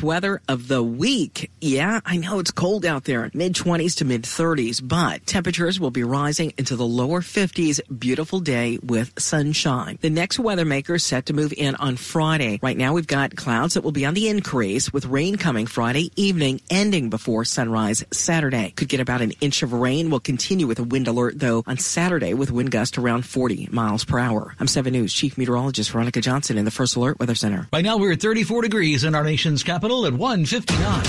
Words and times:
Weather 0.00 0.40
of 0.48 0.68
the 0.68 0.82
week. 0.82 1.50
Yeah, 1.60 2.00
I 2.06 2.16
know 2.16 2.38
it's 2.38 2.50
cold 2.50 2.86
out 2.86 3.04
there, 3.04 3.30
mid 3.34 3.52
20s 3.54 3.96
to 3.96 4.06
mid 4.06 4.22
30s, 4.22 4.80
but 4.82 5.26
temperatures 5.26 5.78
will 5.78 5.90
be 5.90 6.02
rising 6.02 6.54
into 6.56 6.76
the 6.76 6.86
lower 6.86 7.20
50s. 7.20 7.78
Beautiful 7.98 8.40
day 8.40 8.78
with 8.82 9.12
sunshine. 9.20 9.98
The 10.00 10.08
next 10.08 10.38
weather 10.38 10.64
maker 10.64 10.98
set 10.98 11.26
to 11.26 11.34
move 11.34 11.52
in 11.54 11.74
on 11.74 11.96
Friday. 11.96 12.58
Right 12.62 12.76
now 12.76 12.94
we've 12.94 13.06
got 13.06 13.36
clouds 13.36 13.74
that 13.74 13.82
will 13.82 13.92
be 13.92 14.06
on 14.06 14.14
the 14.14 14.28
increase 14.28 14.92
with 14.92 15.04
rain 15.04 15.36
coming 15.36 15.66
Friday 15.66 16.10
evening, 16.16 16.62
ending 16.70 17.10
before 17.10 17.44
sunrise 17.44 18.02
Saturday. 18.12 18.72
Could 18.74 18.88
get 18.88 19.00
about 19.00 19.20
an 19.20 19.32
inch 19.42 19.62
of 19.62 19.74
rain. 19.74 20.08
We'll 20.08 20.20
continue 20.20 20.66
with 20.66 20.78
a 20.78 20.84
wind 20.84 21.06
alert 21.06 21.38
though 21.38 21.64
on 21.66 21.76
Saturday 21.76 22.32
with 22.32 22.50
wind 22.50 22.70
gust 22.70 22.96
around 22.96 23.26
40 23.26 23.68
miles 23.70 24.06
per 24.06 24.18
hour. 24.18 24.56
I'm 24.58 24.68
7 24.68 24.90
News 24.90 25.12
Chief 25.12 25.36
Meteorologist 25.36 25.90
Veronica 25.90 26.22
Johnson 26.22 26.56
in 26.56 26.64
the 26.64 26.70
First 26.70 26.96
Alert 26.96 27.20
Weather 27.20 27.34
Center. 27.34 27.68
Right 27.72 27.84
now 27.84 27.98
we're 27.98 28.12
at 28.12 28.22
34 28.22 28.62
degrees 28.62 29.04
in 29.04 29.14
our 29.14 29.22
nation's 29.22 29.62
capital 29.62 29.81
at 30.06 30.12
159. 30.12 31.04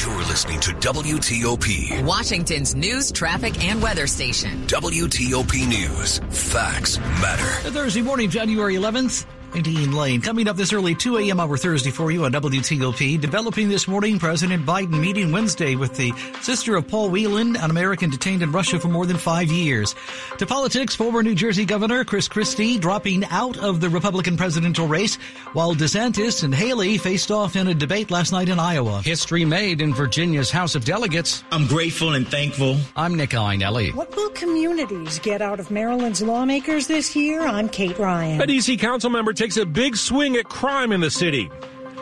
You're 0.00 0.28
listening 0.28 0.60
to 0.60 0.70
WTOP, 0.70 2.04
Washington's 2.04 2.74
news, 2.74 3.10
traffic, 3.10 3.64
and 3.64 3.82
weather 3.82 4.06
station. 4.06 4.66
WTOP 4.68 5.66
News. 5.66 6.18
Facts 6.30 6.98
matter. 6.98 7.70
Thursday 7.70 8.02
morning, 8.02 8.30
January 8.30 8.76
11th. 8.76 9.26
Dean 9.62 9.92
Lane. 9.92 10.20
Coming 10.20 10.48
up 10.48 10.56
this 10.56 10.72
early 10.72 10.94
2 10.94 11.18
a.m. 11.18 11.40
hour 11.40 11.56
Thursday 11.56 11.90
for 11.90 12.10
you 12.10 12.24
on 12.24 12.32
WTOP. 12.32 13.20
Developing 13.20 13.68
this 13.68 13.86
morning, 13.86 14.18
President 14.18 14.64
Biden 14.64 15.00
meeting 15.00 15.32
Wednesday 15.32 15.76
with 15.76 15.96
the 15.96 16.12
sister 16.40 16.76
of 16.76 16.88
Paul 16.88 17.10
Whelan, 17.10 17.56
an 17.56 17.70
American 17.70 18.10
detained 18.10 18.42
in 18.42 18.52
Russia 18.52 18.78
for 18.78 18.88
more 18.88 19.06
than 19.06 19.16
five 19.16 19.48
years. 19.48 19.94
To 20.38 20.46
politics, 20.46 20.94
former 20.94 21.22
New 21.22 21.34
Jersey 21.34 21.64
Governor 21.64 22.04
Chris 22.04 22.28
Christie 22.28 22.78
dropping 22.78 23.24
out 23.26 23.56
of 23.58 23.80
the 23.80 23.88
Republican 23.88 24.36
presidential 24.36 24.86
race, 24.86 25.16
while 25.52 25.74
DeSantis 25.74 26.42
and 26.42 26.54
Haley 26.54 26.98
faced 26.98 27.30
off 27.30 27.56
in 27.56 27.68
a 27.68 27.74
debate 27.74 28.10
last 28.10 28.32
night 28.32 28.48
in 28.48 28.58
Iowa. 28.58 29.02
History 29.02 29.44
made 29.44 29.80
in 29.80 29.94
Virginia's 29.94 30.50
House 30.50 30.74
of 30.74 30.84
Delegates. 30.84 31.44
I'm 31.50 31.66
grateful 31.66 32.14
and 32.14 32.26
thankful. 32.26 32.78
I'm 32.96 33.14
Nick 33.14 33.30
Iannelli. 33.30 33.94
What 33.94 34.14
will 34.16 34.30
communities 34.30 35.18
get 35.20 35.42
out 35.42 35.60
of 35.60 35.70
Maryland's 35.70 36.22
lawmakers 36.22 36.86
this 36.86 37.14
year? 37.14 37.42
I'm 37.42 37.68
Kate 37.68 37.98
Ryan. 37.98 38.40
A 38.40 38.46
DC 38.46 38.78
council 38.78 39.10
member 39.10 39.32
takes 39.44 39.58
a 39.58 39.66
big 39.66 39.94
swing 39.94 40.36
at 40.36 40.46
crime 40.46 40.90
in 40.90 41.02
the 41.02 41.10
city. 41.10 41.50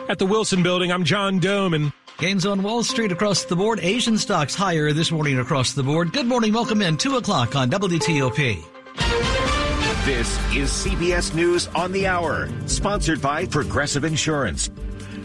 At 0.07 0.17
the 0.17 0.25
Wilson 0.25 0.63
Building, 0.63 0.93
I'm 0.93 1.03
John 1.03 1.41
Domen 1.41 1.75
and 1.75 1.91
Gains 2.17 2.45
on 2.45 2.63
Wall 2.63 2.85
Street 2.85 3.11
across 3.11 3.43
the 3.43 3.53
board. 3.57 3.81
Asian 3.81 4.17
stocks 4.17 4.55
higher 4.55 4.93
this 4.93 5.11
morning 5.11 5.37
across 5.39 5.73
the 5.73 5.83
board. 5.83 6.13
Good 6.13 6.25
morning. 6.25 6.53
Welcome 6.53 6.81
in. 6.81 6.95
2 6.95 7.17
o'clock 7.17 7.53
on 7.57 7.69
WTOP. 7.69 8.63
This 10.05 10.55
is 10.55 10.69
CBS 10.69 11.35
News 11.35 11.67
on 11.75 11.91
the 11.91 12.07
Hour, 12.07 12.47
sponsored 12.65 13.21
by 13.21 13.45
Progressive 13.45 14.05
Insurance. 14.05 14.69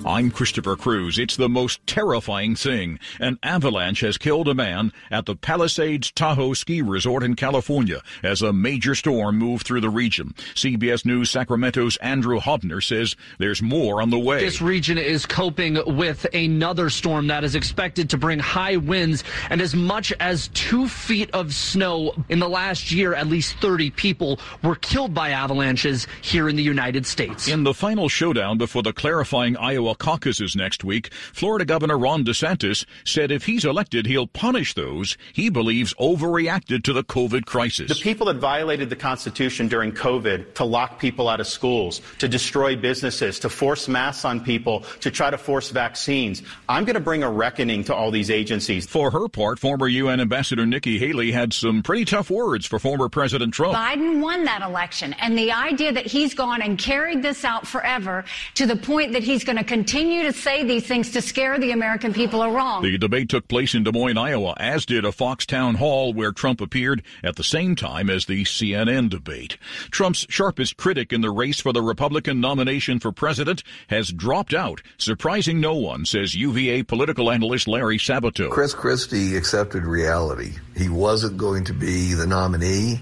I'm 0.05 0.31
Christopher 0.31 0.77
Cruz. 0.77 1.19
It's 1.19 1.37
the 1.37 1.49
most 1.49 1.85
terrifying 1.87 2.55
thing. 2.55 2.99
An 3.21 3.39
avalanche 3.43 4.01
has 4.01 4.17
killed 4.17 4.49
a 4.49 4.55
man 4.55 4.93
at 5.11 5.27
the 5.27 5.35
Palisades 5.35 6.11
Tahoe 6.13 6.55
Ski 6.55 6.83
Resort 6.83 7.23
in 7.23 7.35
California 7.35 8.01
as 8.23 8.41
a 8.41 8.53
major 8.53 8.95
storm 8.95 9.39
moved 9.39 9.67
through 9.67 9.81
the 9.81 9.91
region. 9.91 10.35
CBS 10.55 11.05
News 11.05 11.31
Sacramento's 11.31 11.97
Andrew 11.97 12.39
Hobner 12.39 12.83
says 12.83 13.17
there's 13.39 13.61
more 13.61 14.01
on 14.01 14.11
the 14.11 14.19
way. 14.19 14.41
This 14.41 14.63
region 14.63 14.99
is 14.99 15.27
coping 15.27 15.79
with 15.97 16.27
another 16.33 16.91
storm 16.91 17.27
that 17.27 17.45
is 17.45 17.55
expected 17.55 18.11
to 18.11 18.17
bring 18.17 18.39
high 18.39 18.77
winds 18.77 19.25
and 19.51 19.61
as 19.61 19.75
much 19.75 20.13
as 20.21 20.49
two 20.55 20.89
feet 20.89 21.31
of 21.33 21.53
snow. 21.53 22.15
In 22.29 22.39
the 22.39 22.49
last 22.49 22.93
year, 22.93 23.15
at 23.15 23.27
least 23.27 23.57
30 23.59 23.91
people 23.91 24.39
were 24.63 24.77
killed 24.77 25.13
by 25.13 25.31
avalanches 25.31 26.07
here 26.23 26.49
in 26.49 26.57
the 26.57 26.63
United 26.63 27.05
States. 27.05 27.49
In 27.49 27.65
the 27.65 27.75
final 27.75 28.09
showdown 28.09 28.59
before 28.59 28.83
the 28.83 28.93
clarifying 28.93 29.57
Iowa 29.57 29.88
caucuses 29.95 30.57
next 30.57 30.85
week, 30.85 31.13
Florida 31.33 31.65
Governor 31.65 31.99
Ron 31.99 32.25
DeSantis 32.25 32.85
said 33.05 33.31
if 33.31 33.47
he's 33.47 33.65
elected, 33.65 34.07
he'll 34.07 34.27
punish 34.27 34.75
those 34.75 35.17
he 35.33 35.49
believes 35.49 35.95
overreacted 35.95 36.83
to 36.85 36.93
the 36.93 37.05
COVID 37.05 37.47
crisis. 37.47 37.89
The 37.89 38.03
people 38.03 38.27
that 38.27 38.37
violated 38.37 38.91
the 38.91 38.97
Constitution 38.97 39.69
during 39.69 39.93
COVID 39.93 40.55
to 40.55 40.65
lock 40.65 40.99
people 40.99 41.29
out 41.29 41.41
of 41.41 41.47
schools, 41.47 42.01
to 42.19 42.29
destroy 42.29 42.77
businesses, 42.77 43.39
to 43.41 43.49
force 43.49 43.89
masks 43.89 44.25
on 44.25 44.41
people, 44.41 44.81
to 45.01 45.11
try 45.11 45.31
to 45.31 45.39
force 45.39 45.71
vaccines. 45.71 46.43
I'm 46.69 46.85
going 46.85 46.95
to 46.95 47.01
bring 47.01 47.23
a 47.23 47.31
reckoning 47.31 47.85
to 47.85 47.95
all 47.95 48.11
these 48.11 48.31
agencies. 48.31 48.87
For 48.87 49.11
her 49.11 49.29
part, 49.29 49.59
former 49.59 49.89
UN 49.89 50.21
Ambassador 50.21 50.67
Nikki 50.67 50.99
Haley 50.99 51.33
had 51.33 51.53
some 51.53 51.83
pretty 51.83 52.05
tough 52.05 52.31
words 52.31 52.67
for 52.67 52.79
former 52.79 53.09
President 53.09 53.55
Trump. 53.55 53.77
Biden 53.77 54.21
won 54.21 54.45
that 54.45 54.63
election, 54.63 55.15
and 55.21 55.37
the 55.37 55.53
idea 55.53 55.93
that 55.93 56.07
he's 56.07 56.35
gone 56.35 56.63
and 56.63 56.79
carried 56.79 57.23
this 57.23 57.45
out 57.45 57.67
forever 57.67 58.25
to 58.55 58.67
the 58.67 58.77
point 58.77 59.13
that 59.13 59.23
he's 59.23 59.45
going 59.45 59.57
to 59.57 59.65
continue 59.65 59.78
to 59.85 60.33
say 60.33 60.65
these 60.65 60.87
things 60.87 61.11
to 61.13 61.23
scare 61.23 61.59
the 61.59 61.73
American 61.73 62.13
people 62.13 62.41
are 62.41 62.51
wrong. 62.51 62.83
The 62.83 62.99
debate 62.99 63.29
took 63.29 63.49
place 63.49 63.75
in 63.75 63.85
Des 63.85 63.93
Moines, 63.93 64.19
Iowa, 64.19 64.55
as 64.59 64.87
did 64.87 65.05
a 65.05 65.13
Fox 65.13 65.47
town 65.47 65.77
hall 65.77 66.13
where 66.13 66.33
Trump 66.33 66.61
appeared 66.61 67.03
at 67.23 67.37
the 67.37 67.45
same 67.45 67.77
time 67.77 68.11
as 68.11 68.27
the 68.27 68.45
CNN 68.45 69.11
debate. 69.11 69.59
Trump's 69.91 70.27
sharpest 70.29 70.77
critic 70.77 71.13
in 71.13 71.21
the 71.21 71.31
race 71.31 71.61
for 71.61 71.73
the 71.73 71.83
Republican 71.83 72.41
nomination 72.41 72.99
for 72.99 73.13
president 73.13 73.63
has 73.89 74.13
dropped 74.13 74.55
out, 74.55 74.83
surprising 74.97 75.61
no 75.61 75.75
one, 75.75 76.05
says 76.05 76.35
UVA 76.35 76.83
political 76.83 77.31
analyst 77.31 77.69
Larry 77.69 77.99
Sabato. 77.99 78.51
Chris 78.51 78.75
Christie 78.75 79.37
accepted 79.37 79.85
reality. 79.85 80.53
He 80.77 80.89
wasn't 80.89 81.37
going 81.37 81.65
to 81.65 81.73
be 81.73 82.15
the 82.15 82.27
nominee. 82.27 83.01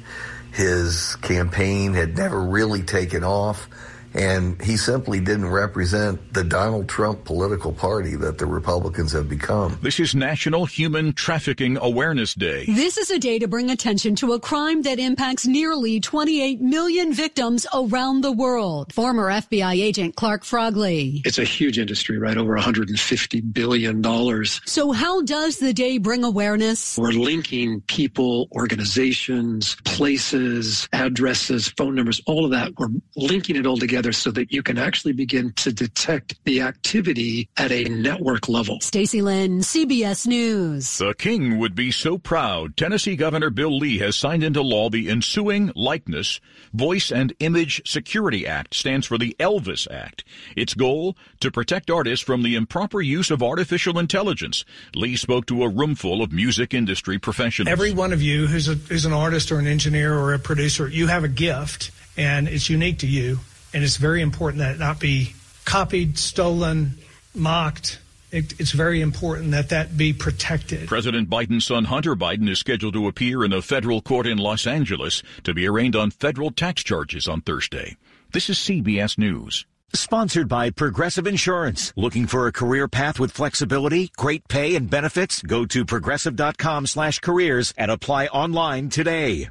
His 0.53 1.17
campaign 1.17 1.93
had 1.93 2.17
never 2.17 2.41
really 2.41 2.83
taken 2.83 3.23
off 3.23 3.69
and 4.17 4.61
he 4.63 4.77
simply 4.77 5.21
didn't 5.21 5.51
represent 5.51 6.33
the 6.33 6.43
Donald 6.43 6.89
Trump 6.89 7.25
political 7.25 7.73
party 7.73 8.17
that 8.17 8.39
the 8.39 8.47
Republicans 8.47 9.13
have 9.13 9.29
become. 9.29 9.79
This 9.83 10.01
is 10.01 10.15
National 10.15 10.65
Human 10.65 11.13
Trafficking 11.13 11.77
Awareness 11.77 12.35
Day. 12.35 12.65
This 12.67 12.97
is 12.97 13.11
a 13.11 13.19
day 13.19 13.39
to 13.39 13.47
bring 13.47 13.71
attention 13.71 14.17
to 14.17 14.33
a 14.33 14.41
crime 14.41 14.83
that 14.83 14.99
impacts 14.99 15.47
nearly 15.47 16.01
28 16.01 16.61
million 16.63 17.13
victims 17.13 17.67
around 17.75 18.23
the 18.23 18.33
world. 18.33 18.93
Former 18.93 19.31
FBI 19.31 19.75
agent 19.83 20.17
Clark 20.17 20.45
Frogley. 20.45 21.21
It's 21.27 21.39
a 21.39 21.45
huge 21.45 21.79
industry, 21.79 22.19
right? 22.19 22.37
Over 22.37 22.55
150 22.55 23.41
billion 23.43 24.01
dollars. 24.01 24.61
So 24.65 24.93
how 24.93 25.23
does 25.23 25.59
the 25.59 25.75
day 25.75 25.99
bring 25.99 26.25
awareness? 26.25 26.97
We're 26.97 27.11
linking 27.11 27.83
people, 27.83 28.49
organizations, 28.53 29.77
places, 29.85 30.89
addresses, 30.93 31.69
phone 31.69 31.95
numbers, 31.95 32.23
all 32.27 32.47
of 32.47 32.53
that. 32.53 32.73
We're 32.79 32.89
linking 33.17 33.57
it 33.57 33.67
all 33.67 33.77
together 33.77 34.06
together 34.07 34.13
so 34.13 34.31
that 34.31 34.53
you 34.53 34.63
can 34.63 34.79
actually 34.79 35.13
begin 35.13 35.53
to 35.53 35.73
detect 35.73 36.35
the 36.45 36.61
activity 36.61 37.49
at 37.57 37.73
a 37.73 37.85
network 37.85 38.49
level. 38.49 38.81
Stacy 38.81 39.23
Lynn, 39.23 39.61
CBS 39.61 40.27
News. 40.27 40.99
The 40.99 41.15
king 41.15 41.59
would 41.59 41.75
be 41.75 41.91
so 41.91 42.19
proud. 42.19 42.77
Tennessee 42.77 43.17
Governor 43.17 43.51
Bill 43.51 43.77
Lee 43.77 43.99
has 43.99 44.17
signed 44.17 44.43
into 44.43 44.63
law 44.63 44.91
the 44.91 45.09
Ensuring 45.09 45.73
Likeness, 45.75 46.41
Voice 46.73 47.11
and 47.11 47.35
Image 47.41 47.83
Security 47.89 48.47
Act 48.47 48.75
stands 48.75 49.07
for 49.07 49.19
the 49.19 49.35
Elvis 49.39 49.91
Act. 49.91 50.25
Its 50.57 50.75
goal 50.75 51.17
to 51.41 51.51
protect 51.51 51.91
artists 51.91 52.25
from 52.25 52.43
the 52.43 52.55
improper 52.55 53.01
use 53.01 53.31
of 53.31 53.43
artificial 53.43 53.99
intelligence. 53.99 54.65
Lee 54.95 55.17
spoke 55.17 55.47
to 55.47 55.63
a 55.63 55.69
roomful 55.69 56.23
of 56.23 56.33
music 56.33 56.75
industry 56.75 57.19
professionals. 57.19 57.73
Every 57.73 57.93
one 57.93 58.13
of 58.13 58.23
you 58.23 58.47
who's 58.47 58.69
a, 58.69 58.75
who's 58.75 59.05
an 59.05 59.13
artist 59.13 59.51
or 59.51 59.59
an 59.59 59.67
engineer 59.67 60.15
or 60.15 60.35
a 60.35 60.39
producer, 60.39 60.89
you 60.89 61.07
have 61.09 61.25
a 61.25 61.29
gift 61.29 61.91
and 62.17 62.49
it's 62.49 62.71
unique 62.71 62.99
to 63.01 63.07
you 63.07 63.39
and 63.77 63.85
it's 63.85 63.99
very 63.99 64.23
important 64.23 64.61
that 64.61 64.77
it 64.77 64.79
not 64.79 64.99
be 64.99 65.35
copied, 65.67 66.17
stolen, 66.17 66.93
mocked. 67.35 67.99
It, 68.33 68.59
it's 68.59 68.71
very 68.71 69.03
important 69.03 69.51
that 69.51 69.69
that 69.69 69.99
be 69.99 70.15
protected. 70.15 70.89
President 70.89 71.29
Biden's 71.29 71.67
son 71.67 71.85
Hunter 71.85 72.17
Biden 72.17 72.49
is 72.49 72.59
scheduled 72.59 72.95
to 72.95 73.07
appear 73.07 73.45
in 73.45 73.53
a 73.53 73.61
federal 73.61 74.01
court 74.01 74.27
in 74.27 74.39
Los 74.39 74.67
Angeles 74.67 75.23
to 75.45 75.53
be 75.53 75.69
arraigned 75.69 75.95
on 75.95 76.11
federal 76.11 76.51
tax 76.51 76.83
charges 76.83 77.29
on 77.29 77.43
Thursday. 77.43 77.99
This 78.33 78.49
is 78.49 78.57
CBS 78.57 79.19
News. 79.19 79.67
Sponsored 79.93 80.49
by 80.49 80.71
Progressive 80.71 81.27
Insurance. 81.27 81.93
Looking 81.97 82.27
for 82.27 82.47
a 82.47 82.53
career 82.53 82.89
path 82.89 83.21
with 83.21 83.31
flexibility, 83.31 84.11
great 84.17 84.49
pay, 84.49 84.75
and 84.75 84.89
benefits? 84.89 85.43
Go 85.43 85.67
to 85.67 85.85
progressive.com 85.85 86.87
slash 86.87 87.19
careers 87.19 87.75
and 87.77 87.91
apply 87.91 88.29
online 88.29 88.89
today. 88.89 89.51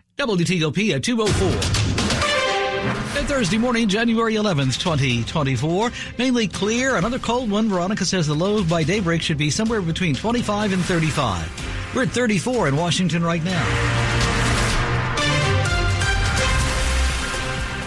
WTOP 0.21 0.93
at 0.93 1.03
204. 1.03 1.47
And 3.17 3.27
Thursday 3.27 3.57
morning, 3.57 3.87
January 3.87 4.35
11th, 4.35 4.79
2024. 4.79 5.91
Mainly 6.19 6.47
clear. 6.47 6.95
Another 6.95 7.17
cold 7.17 7.49
one. 7.49 7.67
Veronica 7.67 8.05
says 8.05 8.27
the 8.27 8.35
low 8.35 8.63
by 8.63 8.83
daybreak 8.83 9.23
should 9.23 9.39
be 9.39 9.49
somewhere 9.49 9.81
between 9.81 10.13
25 10.13 10.73
and 10.73 10.83
35. 10.83 11.91
We're 11.95 12.03
at 12.03 12.09
34 12.09 12.67
in 12.67 12.75
Washington 12.75 13.23
right 13.23 13.43
now. 13.43 13.65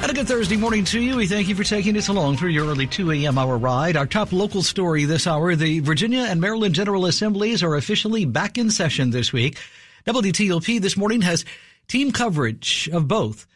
And 0.03 0.11
a 0.11 0.15
good 0.15 0.27
Thursday 0.27 0.57
morning 0.57 0.85
to 0.87 1.01
you. 1.01 1.15
We 1.15 1.29
thank 1.29 1.47
you 1.47 1.55
for 1.55 1.63
taking 1.63 1.97
us 1.97 2.09
along 2.09 2.39
through 2.39 2.51
your 2.51 2.67
early 2.67 2.89
2 2.89 3.13
a.m. 3.13 3.39
hour 3.39 3.57
ride. 3.57 3.97
Our 3.97 4.07
top 4.07 4.33
local 4.33 4.65
story 4.65 5.05
this 5.05 5.29
hour, 5.29 5.55
the 5.55 5.79
Virginia 5.79 6.27
and 6.29 6.41
Maryland 6.41 6.75
General 6.75 7.07
Assemblies 7.07 7.63
are 7.63 7.77
officially 7.77 8.25
back 8.25 8.59
in 8.59 8.73
session 8.73 9.11
this 9.11 9.33
week. 9.33 9.57
WTOP 10.05 10.81
this 10.83 10.97
morning 10.97 11.23
has 11.23 11.47
team 11.89 12.13
coverage 12.13 12.91
of 12.93 13.09
both. 13.09 13.47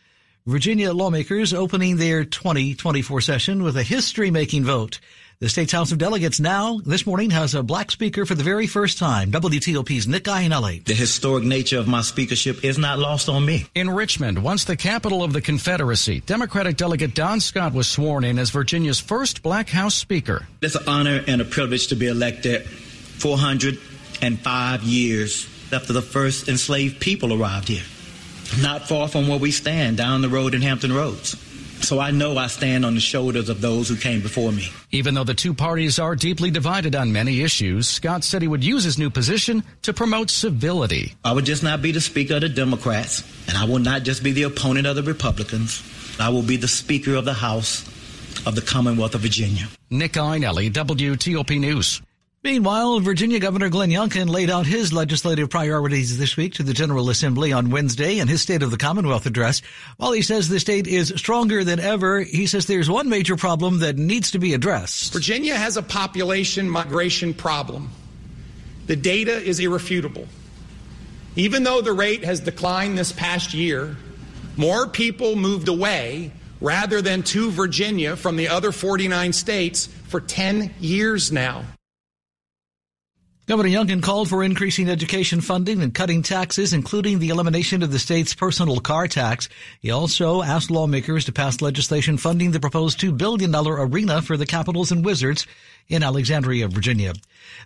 Virginia 0.46 0.94
lawmakers 0.94 1.52
opening 1.52 1.98
their 1.98 2.24
2024 2.24 3.20
session 3.20 3.62
with 3.62 3.76
a 3.76 3.82
history-making 3.82 4.64
vote. 4.64 4.98
The 5.40 5.50
state's 5.50 5.72
House 5.72 5.92
of 5.92 5.98
Delegates 5.98 6.40
now, 6.40 6.80
this 6.84 7.06
morning, 7.06 7.30
has 7.30 7.54
a 7.54 7.62
black 7.62 7.90
speaker 7.90 8.24
for 8.24 8.34
the 8.34 8.42
very 8.42 8.66
first 8.66 8.96
time. 8.98 9.30
WTOP's 9.30 10.08
Nick 10.08 10.24
Iannelli. 10.24 10.82
The 10.84 10.94
historic 10.94 11.44
nature 11.44 11.78
of 11.78 11.86
my 11.86 12.00
speakership 12.00 12.64
is 12.64 12.78
not 12.78 12.98
lost 12.98 13.28
on 13.28 13.44
me. 13.44 13.66
In 13.74 13.90
Richmond, 13.90 14.42
once 14.42 14.64
the 14.64 14.74
capital 14.74 15.22
of 15.22 15.34
the 15.34 15.42
Confederacy, 15.42 16.20
Democratic 16.20 16.78
Delegate 16.78 17.14
Don 17.14 17.40
Scott 17.40 17.74
was 17.74 17.86
sworn 17.86 18.24
in 18.24 18.38
as 18.38 18.48
Virginia's 18.50 18.98
first 18.98 19.42
black 19.42 19.68
House 19.68 19.94
Speaker. 19.94 20.48
It's 20.62 20.74
an 20.74 20.88
honor 20.88 21.22
and 21.28 21.42
a 21.42 21.44
privilege 21.44 21.88
to 21.88 21.94
be 21.94 22.06
elected 22.08 22.64
405 22.64 24.82
years 24.82 25.46
after 25.72 25.92
the 25.92 26.02
first 26.02 26.48
enslaved 26.48 27.00
people 27.00 27.34
arrived 27.34 27.68
here 27.68 27.84
not 28.60 28.88
far 28.88 29.08
from 29.08 29.28
where 29.28 29.38
we 29.38 29.50
stand 29.50 29.96
down 29.96 30.22
the 30.22 30.28
road 30.28 30.54
in 30.54 30.62
Hampton 30.62 30.92
Roads. 30.92 31.36
So 31.84 32.00
I 32.00 32.10
know 32.10 32.36
I 32.36 32.48
stand 32.48 32.84
on 32.84 32.94
the 32.94 33.00
shoulders 33.00 33.48
of 33.48 33.60
those 33.60 33.88
who 33.88 33.96
came 33.96 34.20
before 34.20 34.50
me. 34.50 34.68
Even 34.90 35.14
though 35.14 35.24
the 35.24 35.34
two 35.34 35.54
parties 35.54 35.98
are 35.98 36.16
deeply 36.16 36.50
divided 36.50 36.96
on 36.96 37.12
many 37.12 37.42
issues, 37.42 37.88
Scott 37.88 38.24
said 38.24 38.42
he 38.42 38.48
would 38.48 38.64
use 38.64 38.84
his 38.84 38.98
new 38.98 39.10
position 39.10 39.62
to 39.82 39.92
promote 39.92 40.28
civility. 40.30 41.14
I 41.24 41.32
would 41.32 41.44
just 41.44 41.62
not 41.62 41.80
be 41.80 41.92
the 41.92 42.00
Speaker 42.00 42.34
of 42.34 42.40
the 42.40 42.48
Democrats, 42.48 43.22
and 43.48 43.56
I 43.56 43.64
will 43.64 43.78
not 43.78 44.02
just 44.02 44.22
be 44.22 44.32
the 44.32 44.42
opponent 44.42 44.86
of 44.86 44.96
the 44.96 45.02
Republicans. 45.02 45.82
I 46.18 46.30
will 46.30 46.42
be 46.42 46.56
the 46.56 46.68
Speaker 46.68 47.14
of 47.14 47.24
the 47.24 47.34
House 47.34 47.86
of 48.44 48.54
the 48.54 48.62
Commonwealth 48.62 49.14
of 49.14 49.20
Virginia. 49.20 49.68
Nick 49.90 50.12
Iannelli, 50.12 50.70
WTOP 50.70 51.60
News. 51.60 52.02
Meanwhile, 52.48 53.00
Virginia 53.00 53.40
Governor 53.40 53.68
Glenn 53.68 53.90
Youngkin 53.90 54.26
laid 54.26 54.48
out 54.48 54.64
his 54.64 54.90
legislative 54.90 55.50
priorities 55.50 56.16
this 56.16 56.34
week 56.34 56.54
to 56.54 56.62
the 56.62 56.72
General 56.72 57.10
Assembly 57.10 57.52
on 57.52 57.68
Wednesday 57.68 58.20
in 58.20 58.26
his 58.26 58.40
State 58.40 58.62
of 58.62 58.70
the 58.70 58.78
Commonwealth 58.78 59.26
address. 59.26 59.60
While 59.98 60.12
he 60.12 60.22
says 60.22 60.48
the 60.48 60.58
state 60.58 60.86
is 60.86 61.12
stronger 61.14 61.62
than 61.62 61.78
ever, 61.78 62.22
he 62.22 62.46
says 62.46 62.64
there's 62.64 62.88
one 62.88 63.10
major 63.10 63.36
problem 63.36 63.80
that 63.80 63.98
needs 63.98 64.30
to 64.30 64.38
be 64.38 64.54
addressed. 64.54 65.12
Virginia 65.12 65.56
has 65.56 65.76
a 65.76 65.82
population 65.82 66.70
migration 66.70 67.34
problem. 67.34 67.90
The 68.86 68.96
data 68.96 69.36
is 69.36 69.60
irrefutable. 69.60 70.26
Even 71.36 71.64
though 71.64 71.82
the 71.82 71.92
rate 71.92 72.24
has 72.24 72.40
declined 72.40 72.96
this 72.96 73.12
past 73.12 73.52
year, 73.52 73.94
more 74.56 74.88
people 74.88 75.36
moved 75.36 75.68
away 75.68 76.32
rather 76.62 77.02
than 77.02 77.24
to 77.24 77.50
Virginia 77.50 78.16
from 78.16 78.36
the 78.36 78.48
other 78.48 78.72
49 78.72 79.34
states 79.34 79.90
for 80.06 80.18
10 80.18 80.72
years 80.80 81.30
now. 81.30 81.66
Governor 83.48 83.70
Youngkin 83.70 84.02
called 84.02 84.28
for 84.28 84.44
increasing 84.44 84.90
education 84.90 85.40
funding 85.40 85.80
and 85.80 85.94
cutting 85.94 86.22
taxes, 86.22 86.74
including 86.74 87.18
the 87.18 87.30
elimination 87.30 87.82
of 87.82 87.90
the 87.90 87.98
state's 87.98 88.34
personal 88.34 88.78
car 88.78 89.08
tax. 89.08 89.48
He 89.80 89.90
also 89.90 90.42
asked 90.42 90.70
lawmakers 90.70 91.24
to 91.24 91.32
pass 91.32 91.62
legislation 91.62 92.18
funding 92.18 92.50
the 92.50 92.60
proposed 92.60 93.00
$2 93.00 93.16
billion 93.16 93.56
arena 93.56 94.20
for 94.20 94.36
the 94.36 94.44
Capitals 94.44 94.92
and 94.92 95.02
Wizards 95.02 95.46
in 95.88 96.02
Alexandria, 96.02 96.68
Virginia. 96.68 97.14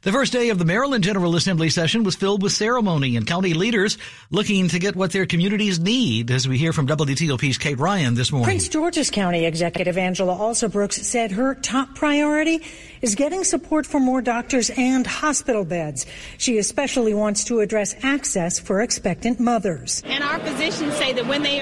The 0.02 0.11
first 0.11 0.32
day 0.32 0.49
of 0.49 0.58
the 0.58 0.64
Maryland 0.64 1.05
General 1.05 1.37
Assembly 1.37 1.70
session 1.70 2.02
was 2.02 2.17
filled 2.17 2.43
with 2.43 2.52
ceremony 2.52 3.17
and 3.17 3.26
county 3.26 3.55
leaders 3.55 3.99
looking 4.31 4.69
to 4.69 4.79
get 4.79 4.96
what 4.96 5.12
their 5.12 5.26
communities 5.26 5.79
need, 5.79 6.31
as 6.31 6.49
we 6.49 6.58
hear 6.58 6.73
from 6.73 6.87
WTOP's 6.87 7.58
Kate 7.58 7.79
Ryan 7.79 8.14
this 8.14 8.32
morning. 8.32 8.46
Prince 8.46 8.69
George's 8.69 9.11
County 9.11 9.44
Executive 9.44 9.96
Angela 9.99 10.34
Alsobrooks 10.34 10.94
said 10.94 11.32
her 11.32 11.55
top 11.55 11.94
priority 11.94 12.62
is 13.00 13.14
getting 13.14 13.44
support 13.44 13.84
for 13.84 13.99
more 13.99 14.20
doctors 14.23 14.70
and 14.76 15.06
hospital 15.06 15.64
beds. 15.64 16.06
She 16.38 16.58
especially 16.58 17.14
wants 17.14 17.44
to 17.44 17.61
address 17.61 17.94
access 18.02 18.58
for 18.58 18.81
expectant 18.81 19.40
mothers. 19.40 20.02
And 20.06 20.23
our 20.23 20.38
physicians 20.38 20.94
say 20.94 21.12
that 21.12 21.26
when 21.26 21.43
they 21.43 21.61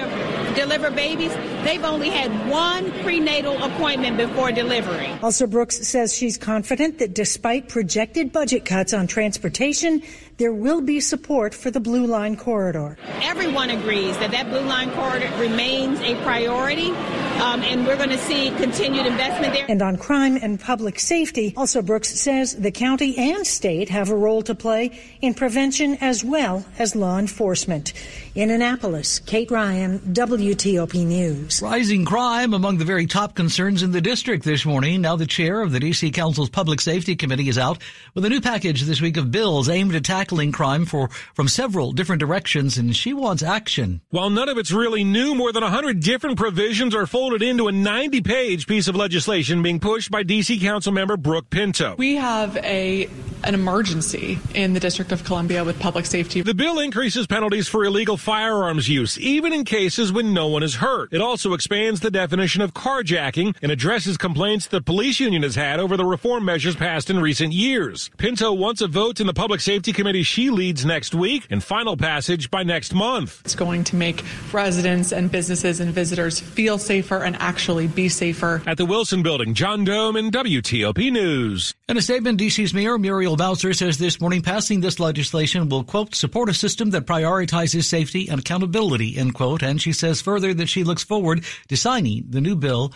deliver 0.55 0.91
babies, 0.91 1.33
they've 1.63 1.83
only 1.83 2.09
had 2.09 2.49
one 2.49 2.91
prenatal 3.03 3.61
appointment 3.63 4.17
before 4.17 4.51
delivery. 4.51 5.07
Alsobrooks 5.21 5.83
says 5.83 6.15
she's 6.15 6.37
confident 6.37 6.99
that 6.99 7.13
despite 7.13 7.69
projected 7.69 8.10
budget 8.31 8.65
cuts 8.65 8.93
on 8.93 9.07
transportation, 9.07 10.01
there 10.37 10.53
will 10.53 10.81
be 10.81 10.99
support 10.99 11.53
for 11.53 11.71
the 11.71 11.79
Blue 11.79 12.05
Line 12.05 12.35
corridor. 12.35 12.97
Everyone 13.21 13.69
agrees 13.69 14.17
that 14.17 14.31
that 14.31 14.49
Blue 14.49 14.61
Line 14.61 14.91
corridor 14.91 15.31
remains 15.37 15.99
a 16.01 16.15
priority, 16.23 16.91
um, 17.39 17.61
and 17.61 17.85
we're 17.85 17.97
going 17.97 18.09
to 18.09 18.17
see 18.17 18.49
continued 18.51 19.05
investment 19.05 19.53
there. 19.53 19.65
And 19.69 19.81
on 19.81 19.97
crime 19.97 20.37
and 20.41 20.59
public 20.59 20.99
safety, 20.99 21.51
Alsobrooks 21.51 22.05
says 22.05 22.55
the 22.55 22.71
county 22.71 23.17
and 23.17 23.45
state 23.45 23.89
have 23.89 24.09
a 24.09 24.15
role 24.15 24.41
to 24.43 24.55
play 24.55 24.99
in 25.21 25.33
prevention 25.33 25.97
as 26.01 26.23
well 26.23 26.65
as 26.79 26.95
law 26.95 27.19
enforcement. 27.19 27.93
In 28.33 28.49
Annapolis, 28.49 29.19
Kate 29.19 29.51
Ryan, 29.51 29.99
WTOP 29.99 31.05
News. 31.05 31.61
Rising 31.61 32.05
crime 32.05 32.53
among 32.53 32.77
the 32.77 32.85
very 32.85 33.05
top 33.05 33.35
concerns 33.35 33.83
in 33.83 33.91
the 33.91 34.01
district 34.01 34.43
this 34.43 34.65
morning. 34.65 35.01
Now 35.01 35.17
the 35.17 35.27
chair 35.27 35.61
of 35.61 35.71
the 35.71 35.79
D.C. 35.79 36.11
Council's 36.11 36.49
Public 36.49 36.81
Safety 36.81 37.15
Committee 37.15 37.49
is 37.49 37.57
out 37.57 37.79
with 38.15 38.25
a 38.25 38.29
new 38.29 38.41
package 38.41 38.83
this 38.83 39.01
week 39.01 39.17
of 39.17 39.31
bills 39.31 39.69
aimed 39.69 39.93
at 39.93 40.03
tackling 40.03 40.31
tackling 40.31 40.51
crime 40.51 40.85
for 40.85 41.09
from 41.33 41.47
several 41.47 41.91
different 41.91 42.19
directions, 42.19 42.77
and 42.77 42.95
she 42.95 43.13
wants 43.13 43.43
action. 43.43 44.01
While 44.09 44.29
none 44.29 44.49
of 44.49 44.57
it's 44.57 44.71
really 44.71 45.03
new, 45.03 45.35
more 45.35 45.51
than 45.51 45.63
100 45.63 45.99
different 45.99 46.37
provisions 46.37 46.95
are 46.95 47.05
folded 47.21 47.43
into 47.43 47.67
a 47.67 47.71
90-page 47.71 48.65
piece 48.65 48.87
of 48.87 48.95
legislation 48.95 49.61
being 49.61 49.79
pushed 49.79 50.09
by 50.09 50.23
D.C. 50.23 50.57
Councilmember 50.57 51.21
Brooke 51.21 51.51
Pinto. 51.51 51.93
We 51.99 52.15
have 52.15 52.57
a 52.57 53.07
an 53.43 53.55
emergency 53.55 54.37
in 54.53 54.73
the 54.73 54.79
District 54.79 55.11
of 55.11 55.23
Columbia 55.23 55.63
with 55.63 55.79
public 55.79 56.05
safety. 56.05 56.41
The 56.41 56.53
bill 56.53 56.79
increases 56.79 57.25
penalties 57.25 57.67
for 57.67 57.83
illegal 57.83 58.17
firearms 58.17 58.87
use, 58.87 59.19
even 59.19 59.51
in 59.51 59.65
cases 59.65 60.11
when 60.11 60.33
no 60.33 60.47
one 60.47 60.61
is 60.63 60.75
hurt. 60.75 61.11
It 61.11 61.21
also 61.21 61.53
expands 61.53 62.01
the 62.01 62.11
definition 62.11 62.61
of 62.61 62.73
carjacking 62.73 63.55
and 63.61 63.71
addresses 63.71 64.17
complaints 64.17 64.67
the 64.67 64.81
police 64.81 65.19
union 65.19 65.43
has 65.43 65.55
had 65.55 65.79
over 65.79 65.97
the 65.97 66.05
reform 66.05 66.45
measures 66.45 66.75
passed 66.75 67.09
in 67.09 67.19
recent 67.19 67.51
years. 67.51 68.11
Pinto 68.17 68.53
wants 68.53 68.81
a 68.81 68.87
vote 68.87 69.19
in 69.19 69.27
the 69.27 69.33
Public 69.33 69.59
Safety 69.59 69.91
Committee 69.91 70.23
she 70.23 70.49
leads 70.49 70.85
next 70.85 71.15
week 71.15 71.47
and 71.49 71.63
final 71.63 71.97
passage 71.97 72.51
by 72.51 72.63
next 72.63 72.93
month. 72.93 73.41
It's 73.43 73.55
going 73.55 73.83
to 73.85 73.95
make 73.95 74.23
residents 74.53 75.11
and 75.11 75.31
businesses 75.31 75.79
and 75.79 75.91
visitors 75.91 76.39
feel 76.39 76.77
safer 76.77 77.10
and 77.17 77.35
actually 77.37 77.87
be 77.87 78.09
safer. 78.09 78.61
At 78.65 78.77
the 78.77 78.85
Wilson 78.85 79.23
Building, 79.23 79.53
John 79.53 79.85
Domen 79.85 80.31
WTOP 80.31 81.11
News. 81.11 81.73
In 81.87 81.97
a 81.97 82.01
statement, 82.01 82.39
DC's 82.39 82.73
Mayor 82.73 82.97
Muriel 82.97 83.35
Bowser 83.35 83.73
says 83.73 83.97
this 83.97 84.19
morning 84.19 84.41
passing 84.41 84.81
this 84.81 84.99
legislation 84.99 85.69
will, 85.69 85.83
quote, 85.83 86.15
support 86.15 86.49
a 86.49 86.53
system 86.53 86.91
that 86.91 87.05
prioritizes 87.05 87.83
safety 87.83 88.29
and 88.29 88.39
accountability, 88.39 89.17
end 89.17 89.33
quote. 89.33 89.61
And 89.61 89.81
she 89.81 89.93
says 89.93 90.21
further 90.21 90.53
that 90.53 90.69
she 90.69 90.83
looks 90.83 91.03
forward 91.03 91.43
to 91.67 91.77
signing 91.77 92.25
the 92.29 92.41
new 92.41 92.55
bill 92.55 92.93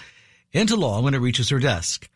into 0.52 0.76
law 0.76 1.02
when 1.02 1.14
it 1.14 1.20
reaches 1.20 1.50
her 1.50 1.60
desk. 1.60 2.10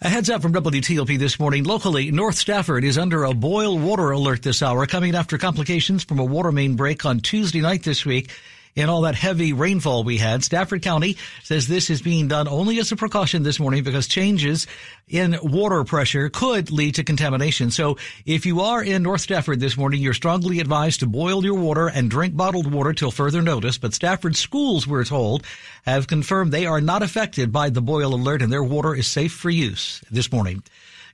A 0.00 0.08
heads 0.08 0.28
up 0.28 0.42
from 0.42 0.52
WTOP 0.52 1.18
this 1.18 1.40
morning. 1.40 1.64
Locally, 1.64 2.10
North 2.10 2.34
Stafford 2.34 2.84
is 2.84 2.98
under 2.98 3.24
a 3.24 3.32
boil 3.32 3.78
water 3.78 4.10
alert 4.10 4.42
this 4.42 4.60
hour, 4.60 4.84
coming 4.86 5.14
after 5.14 5.38
complications 5.38 6.04
from 6.04 6.18
a 6.18 6.24
water 6.24 6.52
main 6.52 6.76
break 6.76 7.06
on 7.06 7.20
Tuesday 7.20 7.60
night 7.60 7.84
this 7.84 8.04
week. 8.04 8.30
In 8.76 8.88
all 8.88 9.02
that 9.02 9.14
heavy 9.14 9.52
rainfall 9.52 10.04
we 10.04 10.18
had. 10.18 10.42
Stafford 10.42 10.82
County 10.82 11.16
says 11.42 11.66
this 11.66 11.90
is 11.90 12.02
being 12.02 12.28
done 12.28 12.48
only 12.48 12.78
as 12.78 12.90
a 12.90 12.96
precaution 12.96 13.42
this 13.42 13.60
morning 13.60 13.84
because 13.84 14.08
changes 14.08 14.66
in 15.08 15.38
water 15.42 15.84
pressure 15.84 16.28
could 16.28 16.70
lead 16.70 16.96
to 16.96 17.04
contamination. 17.04 17.70
So 17.70 17.98
if 18.26 18.46
you 18.46 18.60
are 18.60 18.82
in 18.82 19.02
North 19.02 19.20
Stafford 19.20 19.60
this 19.60 19.76
morning, 19.76 20.00
you're 20.00 20.14
strongly 20.14 20.60
advised 20.60 21.00
to 21.00 21.06
boil 21.06 21.44
your 21.44 21.54
water 21.54 21.88
and 21.88 22.10
drink 22.10 22.36
bottled 22.36 22.70
water 22.70 22.92
till 22.92 23.10
further 23.10 23.42
notice. 23.42 23.78
But 23.78 23.94
Stafford 23.94 24.36
schools, 24.36 24.86
we're 24.86 25.04
told, 25.04 25.44
have 25.84 26.06
confirmed 26.06 26.52
they 26.52 26.66
are 26.66 26.80
not 26.80 27.02
affected 27.02 27.52
by 27.52 27.70
the 27.70 27.82
boil 27.82 28.14
alert 28.14 28.42
and 28.42 28.52
their 28.52 28.64
water 28.64 28.94
is 28.94 29.06
safe 29.06 29.32
for 29.32 29.50
use 29.50 30.02
this 30.10 30.32
morning. 30.32 30.62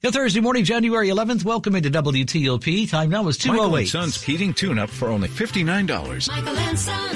Good 0.03 0.15
Thursday 0.15 0.41
morning, 0.41 0.65
January 0.65 1.11
11th. 1.11 1.45
Welcome 1.45 1.77
into 1.77 1.91
WTOP. 1.91 2.89
Time 2.89 3.11
now 3.11 3.29
is 3.29 3.37
2.08. 3.37 3.49
Michael 3.49 3.77
and 3.77 3.89
Son's 3.89 4.23
heating 4.23 4.55
tune-up 4.55 4.89
for 4.89 5.09
only 5.09 5.29
$59. 5.29 6.29
Michael 6.29 6.57
and 6.57 6.79
Son. 6.79 7.11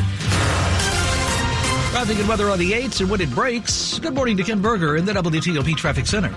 Traffic 1.93 2.19
and 2.19 2.29
weather 2.29 2.51
on 2.51 2.59
the 2.59 2.73
8s 2.73 3.01
and 3.01 3.09
when 3.09 3.23
it 3.23 3.31
breaks. 3.31 3.99
Good 4.01 4.13
morning 4.13 4.37
to 4.37 4.43
Ken 4.43 4.61
Berger 4.61 4.97
in 4.99 5.07
the 5.07 5.15
WTOP 5.15 5.75
Traffic 5.79 6.07
Center. 6.07 6.35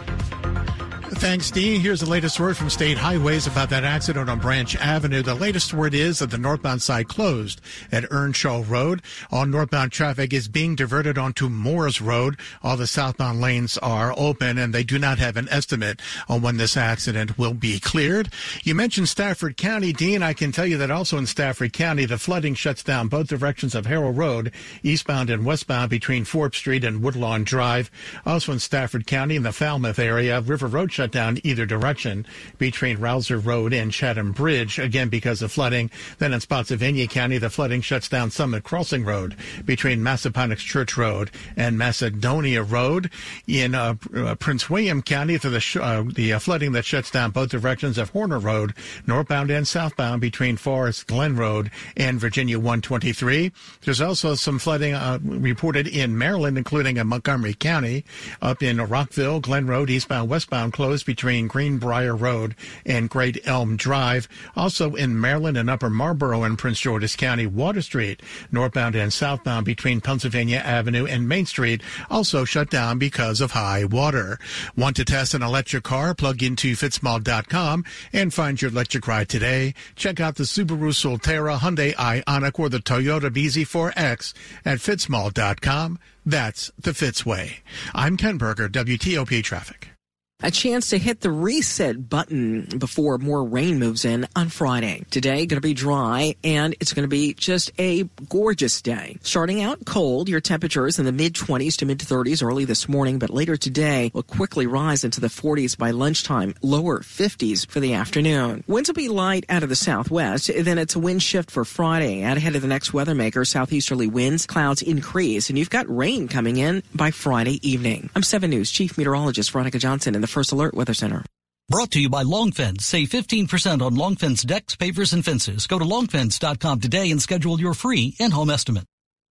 Thanks, 1.20 1.50
Dean. 1.50 1.82
Here's 1.82 2.00
the 2.00 2.10
latest 2.10 2.40
word 2.40 2.56
from 2.56 2.70
State 2.70 2.98
Highways 2.98 3.48
about 3.48 3.72
that 3.72 3.84
accident 3.84 4.30
on 4.30 4.40
Branch 4.40 4.76
Avenue. 4.78 5.24
The 5.24 5.34
latest 5.34 5.74
word 5.74 5.96
is 5.96 6.20
that 6.20 6.30
the 6.30 6.38
northbound 6.38 6.84
side 6.84 7.08
closed 7.08 7.60
at 7.92 8.06
Earnshaw 8.12 8.64
Road. 8.68 9.02
All 9.32 9.48
northbound 9.48 9.92
traffic 9.92 10.32
is 10.32 10.48
being 10.48 10.76
diverted 10.76 11.18
onto 11.18 11.50
Moores 11.50 12.02
Road. 12.02 12.38
All 12.62 12.78
the 12.78 12.86
southbound 12.86 13.42
lanes 13.42 13.80
are 13.80 14.14
open 14.16 14.60
and 14.60 14.74
they 14.74 14.84
do 14.84 15.00
not 15.00 15.18
have 15.18 15.38
an 15.38 15.50
estimate 15.50 16.02
on 16.30 16.44
when 16.44 16.58
this 16.58 16.78
accident 16.78 17.38
will 17.38 17.56
be 17.56 17.80
cleared. 17.80 18.30
You 18.64 18.76
mentioned 18.76 19.10
Stafford 19.10 19.58
County, 19.58 19.94
Dean. 19.94 20.22
I 20.22 20.34
can 20.34 20.52
tell 20.52 20.68
you 20.68 20.78
that 20.78 20.92
also 20.92 21.18
in 21.18 21.26
Stafford 21.26 21.74
County, 21.74 22.06
the 22.06 22.20
flooding 22.20 22.54
shuts 22.54 22.84
down 22.84 23.08
both 23.08 23.28
directions 23.28 23.74
of 23.74 23.86
Harrell 23.86 24.16
Road, 24.16 24.52
eastbound 24.84 25.32
and 25.32 25.46
westbound 25.46 25.90
between 25.90 26.26
Forbes 26.26 26.60
Street 26.60 26.84
and 26.84 27.02
Woodlawn 27.02 27.44
Drive. 27.44 27.90
Also 28.24 28.52
in 28.52 28.60
Stafford 28.60 29.08
County 29.08 29.36
in 29.36 29.44
the 29.44 29.52
Falmouth 29.52 30.00
area, 30.00 30.40
River 30.42 30.68
Road 30.68 30.92
shut 31.08 31.14
down 31.14 31.40
either 31.44 31.66
direction 31.66 32.26
between 32.58 33.00
Rouser 33.00 33.38
Road 33.38 33.72
and 33.72 33.94
Chatham 33.94 34.34
Bridge, 34.34 34.78
again 34.78 35.08
because 35.08 35.42
of 35.42 35.52
flooding. 35.52 35.90
Then 36.20 36.34
in 36.34 36.42
Spotsylvania 36.42 37.08
County, 37.08 37.38
the 37.38 37.50
flooding 37.50 37.80
shuts 37.82 38.10
down 38.10 38.30
Summit 38.30 38.64
Crossing 38.66 39.06
Road 39.06 39.36
between 39.64 40.02
Massaponax 40.02 40.58
Church 40.58 40.98
Road 40.98 41.32
and 41.56 41.78
Macedonia 41.78 42.62
Road. 42.62 43.10
In 43.48 43.74
uh, 43.74 43.96
uh, 44.14 44.36
Prince 44.36 44.70
William 44.70 45.02
County, 45.02 45.38
the, 45.38 45.60
sh- 45.62 45.78
uh, 45.78 46.04
the 46.14 46.34
uh, 46.34 46.40
flooding 46.40 46.74
that 46.74 46.84
shuts 46.84 47.10
down 47.10 47.32
both 47.32 47.50
directions 47.50 47.98
of 47.98 48.10
Horner 48.10 48.40
Road, 48.40 48.74
northbound 49.06 49.50
and 49.50 49.66
southbound 49.66 50.20
between 50.20 50.58
Forest 50.58 51.08
Glen 51.08 51.38
Road 51.38 51.72
and 51.96 52.20
Virginia 52.20 52.58
123. 52.58 53.54
There's 53.86 54.02
also 54.02 54.36
some 54.36 54.60
flooding 54.60 54.94
uh, 54.94 55.20
reported 55.24 55.88
in 55.88 56.18
Maryland, 56.18 56.58
including 56.58 56.98
in 56.98 57.08
Montgomery 57.08 57.54
County, 57.54 58.04
up 58.42 58.62
in 58.62 58.78
Rockville, 58.78 59.40
Glen 59.40 59.68
Road, 59.68 59.90
eastbound, 59.90 60.30
westbound, 60.30 60.74
closed 60.74 60.97
between 61.04 61.48
Greenbrier 61.48 62.16
Road 62.16 62.56
and 62.86 63.10
Great 63.10 63.46
Elm 63.48 63.78
Drive. 63.78 64.28
Also 64.56 64.96
in 64.96 65.20
Maryland 65.20 65.58
and 65.58 65.70
Upper 65.70 65.90
Marlboro 65.90 66.44
and 66.44 66.58
Prince 66.58 66.80
George's 66.80 67.16
County, 67.16 67.46
Water 67.46 67.82
Street, 67.82 68.22
northbound 68.52 68.96
and 68.96 69.12
southbound 69.12 69.66
between 69.66 70.02
Pennsylvania 70.02 70.58
Avenue 70.58 71.06
and 71.06 71.28
Main 71.28 71.46
Street, 71.46 71.82
also 72.10 72.46
shut 72.46 72.70
down 72.70 72.98
because 72.98 73.42
of 73.42 73.52
high 73.52 73.86
water. 73.86 74.40
Want 74.76 74.96
to 74.98 75.06
test 75.06 75.34
an 75.34 75.42
electric 75.42 75.84
car? 75.84 76.14
Plug 76.14 76.42
into 76.44 76.74
fitzmall.com 76.74 77.84
and 78.14 78.34
find 78.34 78.62
your 78.62 78.72
electric 78.72 79.08
ride 79.08 79.30
today. 79.30 79.74
Check 79.96 80.20
out 80.20 80.36
the 80.36 80.44
Subaru 80.44 80.92
Solterra, 80.94 81.58
Hyundai 81.58 81.94
Ioniq, 81.96 82.60
or 82.60 82.70
the 82.70 82.80
Toyota 82.80 83.30
BZ4X 83.30 84.34
at 84.66 84.80
fitzmall.com. 84.80 86.00
That's 86.26 86.72
the 86.78 86.94
Fitz 86.94 87.26
way. 87.26 87.60
I'm 87.94 88.18
Ken 88.18 88.38
Berger, 88.38 88.68
WTOP 88.70 89.44
Traffic. 89.44 89.97
A 90.44 90.52
chance 90.52 90.92
to 90.92 91.00
hit 91.00 91.22
the 91.22 91.32
reset 91.32 92.12
button 92.12 92.68
before 92.78 93.18
more 93.18 93.44
rain 93.44 93.80
moves 93.80 94.06
in 94.06 94.28
on 94.36 94.50
Friday. 94.50 95.04
Today 95.10 95.48
going 95.48 95.60
to 95.60 95.68
be 95.68 95.74
dry 95.74 96.36
and 96.44 96.76
it's 96.80 96.94
going 96.94 97.06
to 97.06 97.10
be 97.10 97.34
just 97.34 97.72
a 97.80 98.04
gorgeous 98.30 98.84
day. 98.84 99.18
Starting 99.24 99.64
out 99.64 99.84
cold, 99.88 100.30
your 100.30 100.40
temperatures 100.40 101.00
in 101.00 101.06
the 101.06 101.12
mid 101.12 101.34
20s 101.34 101.78
to 101.78 101.88
mid 101.88 101.98
30s 101.98 102.44
early 102.44 102.66
this 102.66 102.88
morning, 102.88 103.18
but 103.18 103.32
later 103.32 103.58
today 103.58 104.12
will 104.14 104.22
quickly 104.22 104.68
rise 104.68 105.04
into 105.04 105.20
the 105.20 105.28
40s 105.28 105.76
by 105.76 105.90
lunchtime, 105.90 106.54
lower 106.62 107.00
50s 107.00 107.68
for 107.68 107.80
the 107.80 107.96
afternoon. 107.96 108.64
Winds 108.68 108.90
will 108.90 108.94
be 108.94 109.10
light 109.10 109.44
out 109.50 109.64
of 109.64 109.70
the 109.70 109.76
southwest, 109.76 110.52
then 110.56 110.78
it's 110.78 110.96
a 110.96 111.00
wind 111.00 111.24
shift 111.24 111.50
for 111.50 111.66
Friday. 111.66 112.22
Ahead 112.22 112.56
of 112.56 112.62
the 112.62 112.68
next 112.68 112.94
weather 112.94 113.16
maker, 113.16 113.44
southeasterly 113.44 114.06
winds, 114.06 114.46
clouds 114.46 114.84
increase, 114.84 115.50
and 115.50 115.58
you've 115.58 115.72
got 115.72 115.90
rain 115.90 116.28
coming 116.28 116.58
in 116.58 116.84
by 116.94 117.10
Friday 117.10 117.60
evening. 117.68 118.12
I'm 118.16 118.22
7 118.22 118.48
News 118.52 118.70
Chief 118.70 119.00
Meteorologist 119.00 119.50
Veronica 119.50 119.80
Johnson 119.80 120.14
in 120.14 120.27
the 120.28 120.34
First 120.34 120.52
Alert 120.52 120.74
Weather 120.74 120.94
Center. 120.94 121.24
Brought 121.70 121.92
to 121.92 122.02
you 122.02 122.10
by 122.10 122.24
Longfence. 122.24 122.82
Save 122.82 123.10
15% 123.10 123.82
on 123.82 123.96
Longfence 123.96 124.46
decks, 124.46 124.76
pavers, 124.76 125.14
and 125.14 125.24
fences. 125.24 125.68
Go 125.68 125.80
to 125.80 125.86
longfence.com 125.86 126.82
today 126.82 127.12
and 127.12 127.22
schedule 127.22 127.60
your 127.60 127.74
free 127.74 128.14
in-home 128.20 128.50
estimate. 128.50 128.84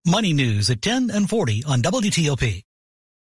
Money 0.06 0.32
news 0.32 0.70
at 0.70 0.80
10 0.80 1.10
and 1.10 1.28
40 1.28 1.64
on 1.64 1.82
WTOP. 1.82 2.62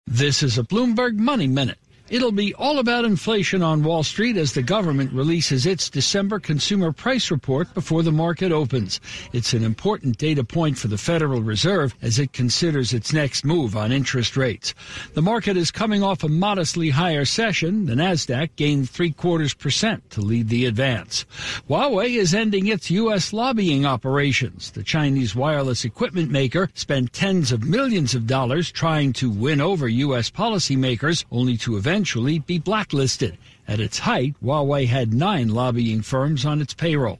This 0.06 0.42
is 0.42 0.58
a 0.58 0.64
Bloomberg 0.64 1.16
Money 1.16 1.46
Minute. 1.46 1.78
It'll 2.10 2.32
be 2.32 2.52
all 2.54 2.80
about 2.80 3.04
inflation 3.04 3.62
on 3.62 3.84
Wall 3.84 4.02
Street 4.02 4.36
as 4.36 4.52
the 4.52 4.64
government 4.64 5.12
releases 5.12 5.64
its 5.64 5.88
December 5.88 6.40
consumer 6.40 6.90
price 6.90 7.30
report 7.30 7.72
before 7.72 8.02
the 8.02 8.10
market 8.10 8.50
opens. 8.50 9.00
It's 9.32 9.52
an 9.52 9.62
important 9.62 10.18
data 10.18 10.42
point 10.42 10.76
for 10.76 10.88
the 10.88 10.98
Federal 10.98 11.40
Reserve 11.40 11.94
as 12.02 12.18
it 12.18 12.32
considers 12.32 12.92
its 12.92 13.12
next 13.12 13.44
move 13.44 13.76
on 13.76 13.92
interest 13.92 14.36
rates. 14.36 14.74
The 15.14 15.22
market 15.22 15.56
is 15.56 15.70
coming 15.70 16.02
off 16.02 16.24
a 16.24 16.28
modestly 16.28 16.90
higher 16.90 17.24
session. 17.24 17.86
The 17.86 17.94
Nasdaq 17.94 18.56
gained 18.56 18.90
three 18.90 19.12
quarters 19.12 19.54
percent 19.54 20.10
to 20.10 20.20
lead 20.20 20.48
the 20.48 20.66
advance. 20.66 21.24
Huawei 21.68 22.16
is 22.16 22.34
ending 22.34 22.66
its 22.66 22.90
U.S. 22.90 23.32
lobbying 23.32 23.86
operations. 23.86 24.72
The 24.72 24.82
Chinese 24.82 25.36
wireless 25.36 25.84
equipment 25.84 26.32
maker 26.32 26.70
spent 26.74 27.12
tens 27.12 27.52
of 27.52 27.62
millions 27.62 28.16
of 28.16 28.26
dollars 28.26 28.72
trying 28.72 29.12
to 29.12 29.30
win 29.30 29.60
over 29.60 29.86
U.S. 29.86 30.28
policymakers, 30.28 31.24
only 31.30 31.56
to 31.58 31.76
eventually 31.76 31.99
eventually 32.00 32.38
be 32.38 32.58
blacklisted. 32.58 33.36
At 33.68 33.78
its 33.78 33.98
height, 33.98 34.34
Huawei 34.42 34.86
had 34.86 35.12
nine 35.12 35.48
lobbying 35.48 36.00
firms 36.00 36.46
on 36.46 36.62
its 36.62 36.72
payroll. 36.72 37.18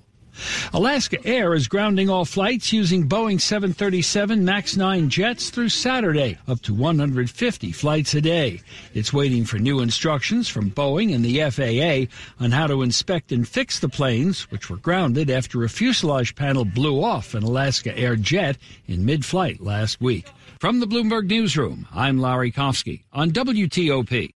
Alaska 0.72 1.18
Air 1.26 1.52
is 1.52 1.68
grounding 1.68 2.08
all 2.08 2.24
flights 2.24 2.72
using 2.72 3.06
Boeing 3.06 3.38
737 3.38 4.42
MAX 4.42 4.78
9 4.78 5.10
jets 5.10 5.50
through 5.50 5.68
Saturday, 5.68 6.38
up 6.48 6.62
to 6.62 6.72
150 6.72 7.72
flights 7.72 8.14
a 8.14 8.22
day. 8.22 8.62
It's 8.94 9.12
waiting 9.12 9.44
for 9.44 9.58
new 9.58 9.80
instructions 9.80 10.48
from 10.48 10.70
Boeing 10.70 11.14
and 11.14 11.22
the 11.22 11.42
FAA 11.50 12.10
on 12.42 12.52
how 12.52 12.66
to 12.66 12.80
inspect 12.80 13.32
and 13.32 13.46
fix 13.46 13.80
the 13.80 13.90
planes, 13.90 14.50
which 14.50 14.70
were 14.70 14.78
grounded 14.78 15.28
after 15.28 15.62
a 15.62 15.68
fuselage 15.68 16.34
panel 16.34 16.64
blew 16.64 17.04
off 17.04 17.34
an 17.34 17.42
Alaska 17.42 17.94
Air 17.98 18.16
jet 18.16 18.56
in 18.86 19.04
mid-flight 19.04 19.60
last 19.60 20.00
week. 20.00 20.30
From 20.58 20.80
the 20.80 20.86
Bloomberg 20.86 21.28
Newsroom, 21.28 21.86
I'm 21.92 22.18
Larry 22.18 22.50
Kofsky 22.50 23.02
on 23.12 23.30
WTOP. 23.32 24.30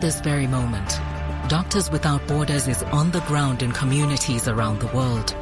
This 0.00 0.18
very 0.20 0.46
moment, 0.46 0.98
Doctors 1.50 1.90
Without 1.90 2.26
Borders 2.26 2.66
is 2.68 2.82
on 2.84 3.10
the 3.10 3.20
ground 3.20 3.62
in 3.62 3.70
communities 3.70 4.48
around 4.48 4.80
the 4.80 4.86
world, 4.96 5.36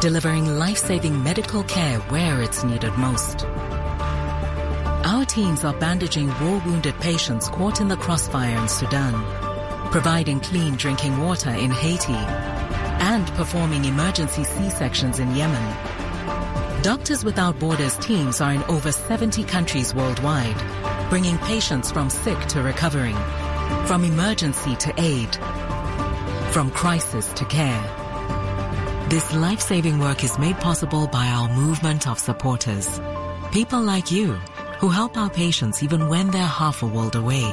delivering 0.00 0.46
life-saving 0.56 1.20
medical 1.20 1.64
care 1.64 1.98
where 2.02 2.40
it's 2.40 2.62
needed 2.62 2.92
most. 2.92 3.44
Our 5.04 5.24
teams 5.24 5.64
are 5.64 5.74
bandaging 5.74 6.28
war-wounded 6.28 6.94
patients 7.00 7.48
caught 7.48 7.80
in 7.80 7.88
the 7.88 7.96
crossfire 7.96 8.56
in 8.56 8.68
Sudan, 8.68 9.14
providing 9.90 10.38
clean 10.38 10.76
drinking 10.76 11.18
water 11.18 11.50
in 11.50 11.72
Haiti, 11.72 12.12
and 13.02 13.26
performing 13.34 13.84
emergency 13.84 14.44
C-sections 14.44 15.18
in 15.18 15.34
Yemen. 15.34 16.82
Doctors 16.82 17.24
Without 17.24 17.58
Borders 17.58 17.96
teams 17.96 18.40
are 18.40 18.52
in 18.52 18.62
over 18.64 18.92
70 18.92 19.42
countries 19.42 19.92
worldwide, 19.92 21.10
bringing 21.10 21.36
patients 21.38 21.90
from 21.90 22.10
sick 22.10 22.38
to 22.50 22.62
recovering, 22.62 23.16
from 23.86 24.04
emergency 24.04 24.76
to 24.76 24.92
aid, 24.98 25.34
from 26.52 26.70
crisis 26.70 27.32
to 27.32 27.44
care. 27.46 27.82
This 29.08 29.34
life-saving 29.34 29.98
work 29.98 30.22
is 30.22 30.38
made 30.38 30.58
possible 30.58 31.06
by 31.06 31.26
our 31.26 31.48
movement 31.48 32.06
of 32.06 32.18
supporters. 32.18 33.00
People 33.52 33.80
like 33.80 34.10
you 34.10 34.34
who 34.80 34.88
help 34.88 35.16
our 35.16 35.30
patients 35.30 35.82
even 35.82 36.08
when 36.08 36.30
they're 36.30 36.42
half 36.42 36.82
a 36.82 36.86
world 36.86 37.16
away. 37.16 37.44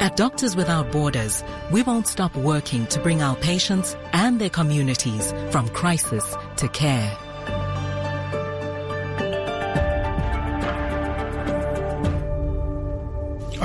At 0.00 0.16
Doctors 0.16 0.54
Without 0.54 0.92
Borders, 0.92 1.42
we 1.72 1.82
won't 1.82 2.06
stop 2.06 2.36
working 2.36 2.86
to 2.86 3.00
bring 3.00 3.20
our 3.20 3.34
patients 3.34 3.96
and 4.12 4.40
their 4.40 4.50
communities 4.50 5.32
from 5.50 5.68
crisis 5.70 6.36
to 6.58 6.68
care. 6.68 7.27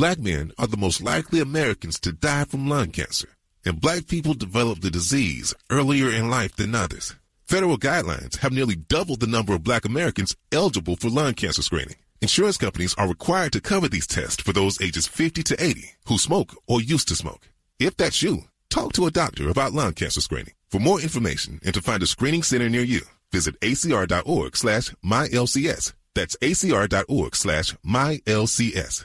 Black 0.00 0.18
men 0.18 0.50
are 0.56 0.66
the 0.66 0.78
most 0.78 1.02
likely 1.02 1.40
Americans 1.40 2.00
to 2.00 2.10
die 2.10 2.44
from 2.44 2.66
lung 2.66 2.90
cancer, 2.90 3.28
and 3.66 3.82
black 3.82 4.06
people 4.06 4.32
develop 4.32 4.80
the 4.80 4.90
disease 4.90 5.52
earlier 5.68 6.08
in 6.08 6.30
life 6.30 6.56
than 6.56 6.74
others. 6.74 7.14
Federal 7.46 7.76
guidelines 7.76 8.38
have 8.38 8.50
nearly 8.50 8.76
doubled 8.76 9.20
the 9.20 9.26
number 9.26 9.52
of 9.52 9.62
black 9.62 9.84
Americans 9.84 10.34
eligible 10.52 10.96
for 10.96 11.10
lung 11.10 11.34
cancer 11.34 11.60
screening. 11.60 11.96
Insurance 12.22 12.56
companies 12.56 12.94
are 12.96 13.08
required 13.08 13.52
to 13.52 13.60
cover 13.60 13.88
these 13.88 14.06
tests 14.06 14.42
for 14.42 14.54
those 14.54 14.80
ages 14.80 15.06
50 15.06 15.42
to 15.42 15.62
80 15.62 15.90
who 16.06 16.16
smoke 16.16 16.54
or 16.66 16.80
used 16.80 17.08
to 17.08 17.14
smoke. 17.14 17.50
If 17.78 17.98
that's 17.98 18.22
you, 18.22 18.44
talk 18.70 18.94
to 18.94 19.04
a 19.04 19.10
doctor 19.10 19.50
about 19.50 19.74
lung 19.74 19.92
cancer 19.92 20.22
screening. 20.22 20.54
For 20.70 20.80
more 20.80 21.02
information 21.02 21.60
and 21.62 21.74
to 21.74 21.82
find 21.82 22.02
a 22.02 22.06
screening 22.06 22.42
center 22.42 22.70
near 22.70 22.84
you, 22.84 23.02
visit 23.32 23.60
acr.org 23.60 24.56
slash 24.56 24.94
mylcs. 25.04 25.92
That's 26.14 26.36
acr.org 26.36 27.36
slash 27.36 27.74
mylcs. 27.84 29.04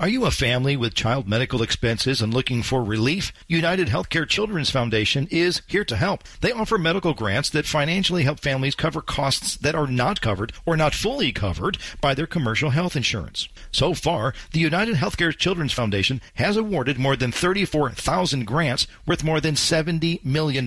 Are 0.00 0.08
you 0.08 0.26
a 0.26 0.30
family 0.30 0.76
with 0.76 0.94
child 0.94 1.26
medical 1.26 1.60
expenses 1.60 2.22
and 2.22 2.32
looking 2.32 2.62
for 2.62 2.84
relief? 2.84 3.32
United 3.48 3.88
Healthcare 3.88 4.28
Children's 4.28 4.70
Foundation 4.70 5.26
is 5.28 5.60
here 5.66 5.84
to 5.86 5.96
help. 5.96 6.22
They 6.40 6.52
offer 6.52 6.78
medical 6.78 7.14
grants 7.14 7.50
that 7.50 7.66
financially 7.66 8.22
help 8.22 8.38
families 8.38 8.76
cover 8.76 9.02
costs 9.02 9.56
that 9.56 9.74
are 9.74 9.88
not 9.88 10.20
covered 10.20 10.52
or 10.64 10.76
not 10.76 10.94
fully 10.94 11.32
covered 11.32 11.78
by 12.00 12.14
their 12.14 12.28
commercial 12.28 12.70
health 12.70 12.94
insurance. 12.94 13.48
So 13.72 13.92
far, 13.92 14.34
the 14.52 14.60
United 14.60 14.94
Healthcare 14.94 15.36
Children's 15.36 15.72
Foundation 15.72 16.20
has 16.34 16.56
awarded 16.56 16.96
more 16.96 17.16
than 17.16 17.32
34,000 17.32 18.46
grants 18.46 18.86
worth 19.04 19.24
more 19.24 19.40
than 19.40 19.56
$70 19.56 20.24
million. 20.24 20.64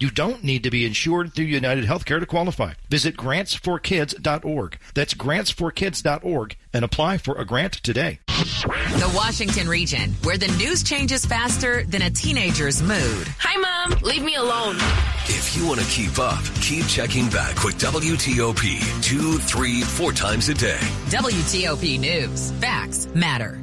You 0.00 0.10
don't 0.10 0.44
need 0.44 0.62
to 0.62 0.70
be 0.70 0.86
insured 0.86 1.34
through 1.34 1.46
United 1.46 1.84
Healthcare 1.84 2.20
to 2.20 2.26
qualify. 2.26 2.74
Visit 2.88 3.16
grantsforkids.org. 3.16 4.78
That's 4.94 5.14
grantsforkids.org 5.14 6.56
and 6.72 6.84
apply 6.84 7.18
for 7.18 7.34
a 7.36 7.44
grant 7.44 7.72
today. 7.72 8.20
The 8.28 9.12
Washington 9.16 9.68
region, 9.68 10.14
where 10.22 10.38
the 10.38 10.46
news 10.56 10.84
changes 10.84 11.26
faster 11.26 11.82
than 11.82 12.02
a 12.02 12.10
teenager's 12.10 12.80
mood. 12.80 13.26
Hi, 13.40 13.56
Mom. 13.56 13.98
Leave 14.02 14.22
me 14.22 14.36
alone. 14.36 14.76
If 15.24 15.56
you 15.56 15.66
want 15.66 15.80
to 15.80 15.86
keep 15.86 16.20
up, 16.20 16.44
keep 16.60 16.86
checking 16.86 17.28
back 17.30 17.64
with 17.64 17.76
WTOP 17.78 19.02
two, 19.02 19.38
three, 19.38 19.80
four 19.82 20.12
times 20.12 20.48
a 20.48 20.54
day. 20.54 20.78
WTOP 21.08 21.98
News. 21.98 22.52
Facts 22.52 23.08
matter. 23.16 23.60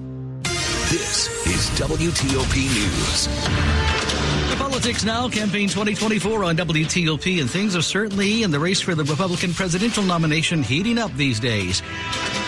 This 0.89 1.29
is 1.47 1.69
WTOP 1.79 2.55
News. 2.55 4.14
Politics 4.75 5.05
now, 5.05 5.29
campaign 5.29 5.69
2024 5.69 6.43
on 6.43 6.57
WTOP, 6.57 7.39
and 7.39 7.49
things 7.49 7.77
are 7.77 7.81
certainly 7.81 8.43
in 8.43 8.51
the 8.51 8.59
race 8.59 8.81
for 8.81 8.93
the 8.93 9.05
Republican 9.05 9.53
presidential 9.53 10.03
nomination 10.03 10.61
heating 10.61 10.97
up 10.97 11.13
these 11.13 11.39
days. 11.39 11.81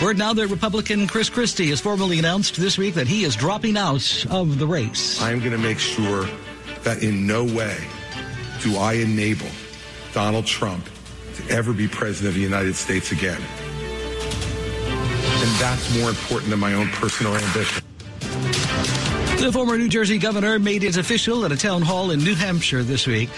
Word 0.02 0.18
now 0.18 0.34
that 0.34 0.48
Republican 0.48 1.06
Chris 1.06 1.30
Christie 1.30 1.70
has 1.70 1.80
formally 1.80 2.18
announced 2.18 2.56
this 2.56 2.76
week 2.76 2.96
that 2.96 3.06
he 3.06 3.24
is 3.24 3.34
dropping 3.34 3.78
out 3.78 4.26
of 4.28 4.58
the 4.58 4.66
race. 4.66 5.18
I'm 5.22 5.38
going 5.38 5.52
to 5.52 5.58
make 5.58 5.78
sure 5.78 6.26
that 6.82 7.02
in 7.02 7.26
no 7.26 7.44
way 7.44 7.78
do 8.60 8.76
I 8.76 8.92
enable 8.92 9.48
Donald 10.12 10.44
Trump 10.44 10.86
to 11.36 11.48
ever 11.48 11.72
be 11.72 11.88
president 11.88 12.28
of 12.28 12.34
the 12.34 12.42
United 12.42 12.76
States 12.76 13.10
again. 13.10 13.40
And 15.40 15.50
that's 15.58 15.98
more 15.98 16.10
important 16.10 16.50
than 16.50 16.60
my 16.60 16.74
own 16.74 16.88
personal 16.88 17.34
ambition. 17.34 17.87
The 19.38 19.52
former 19.52 19.78
New 19.78 19.88
Jersey 19.88 20.18
governor 20.18 20.58
made 20.58 20.82
it 20.82 20.96
official 20.96 21.44
at 21.44 21.52
a 21.52 21.56
town 21.56 21.80
hall 21.80 22.10
in 22.10 22.18
New 22.18 22.34
Hampshire 22.34 22.82
this 22.82 23.06
week. 23.06 23.30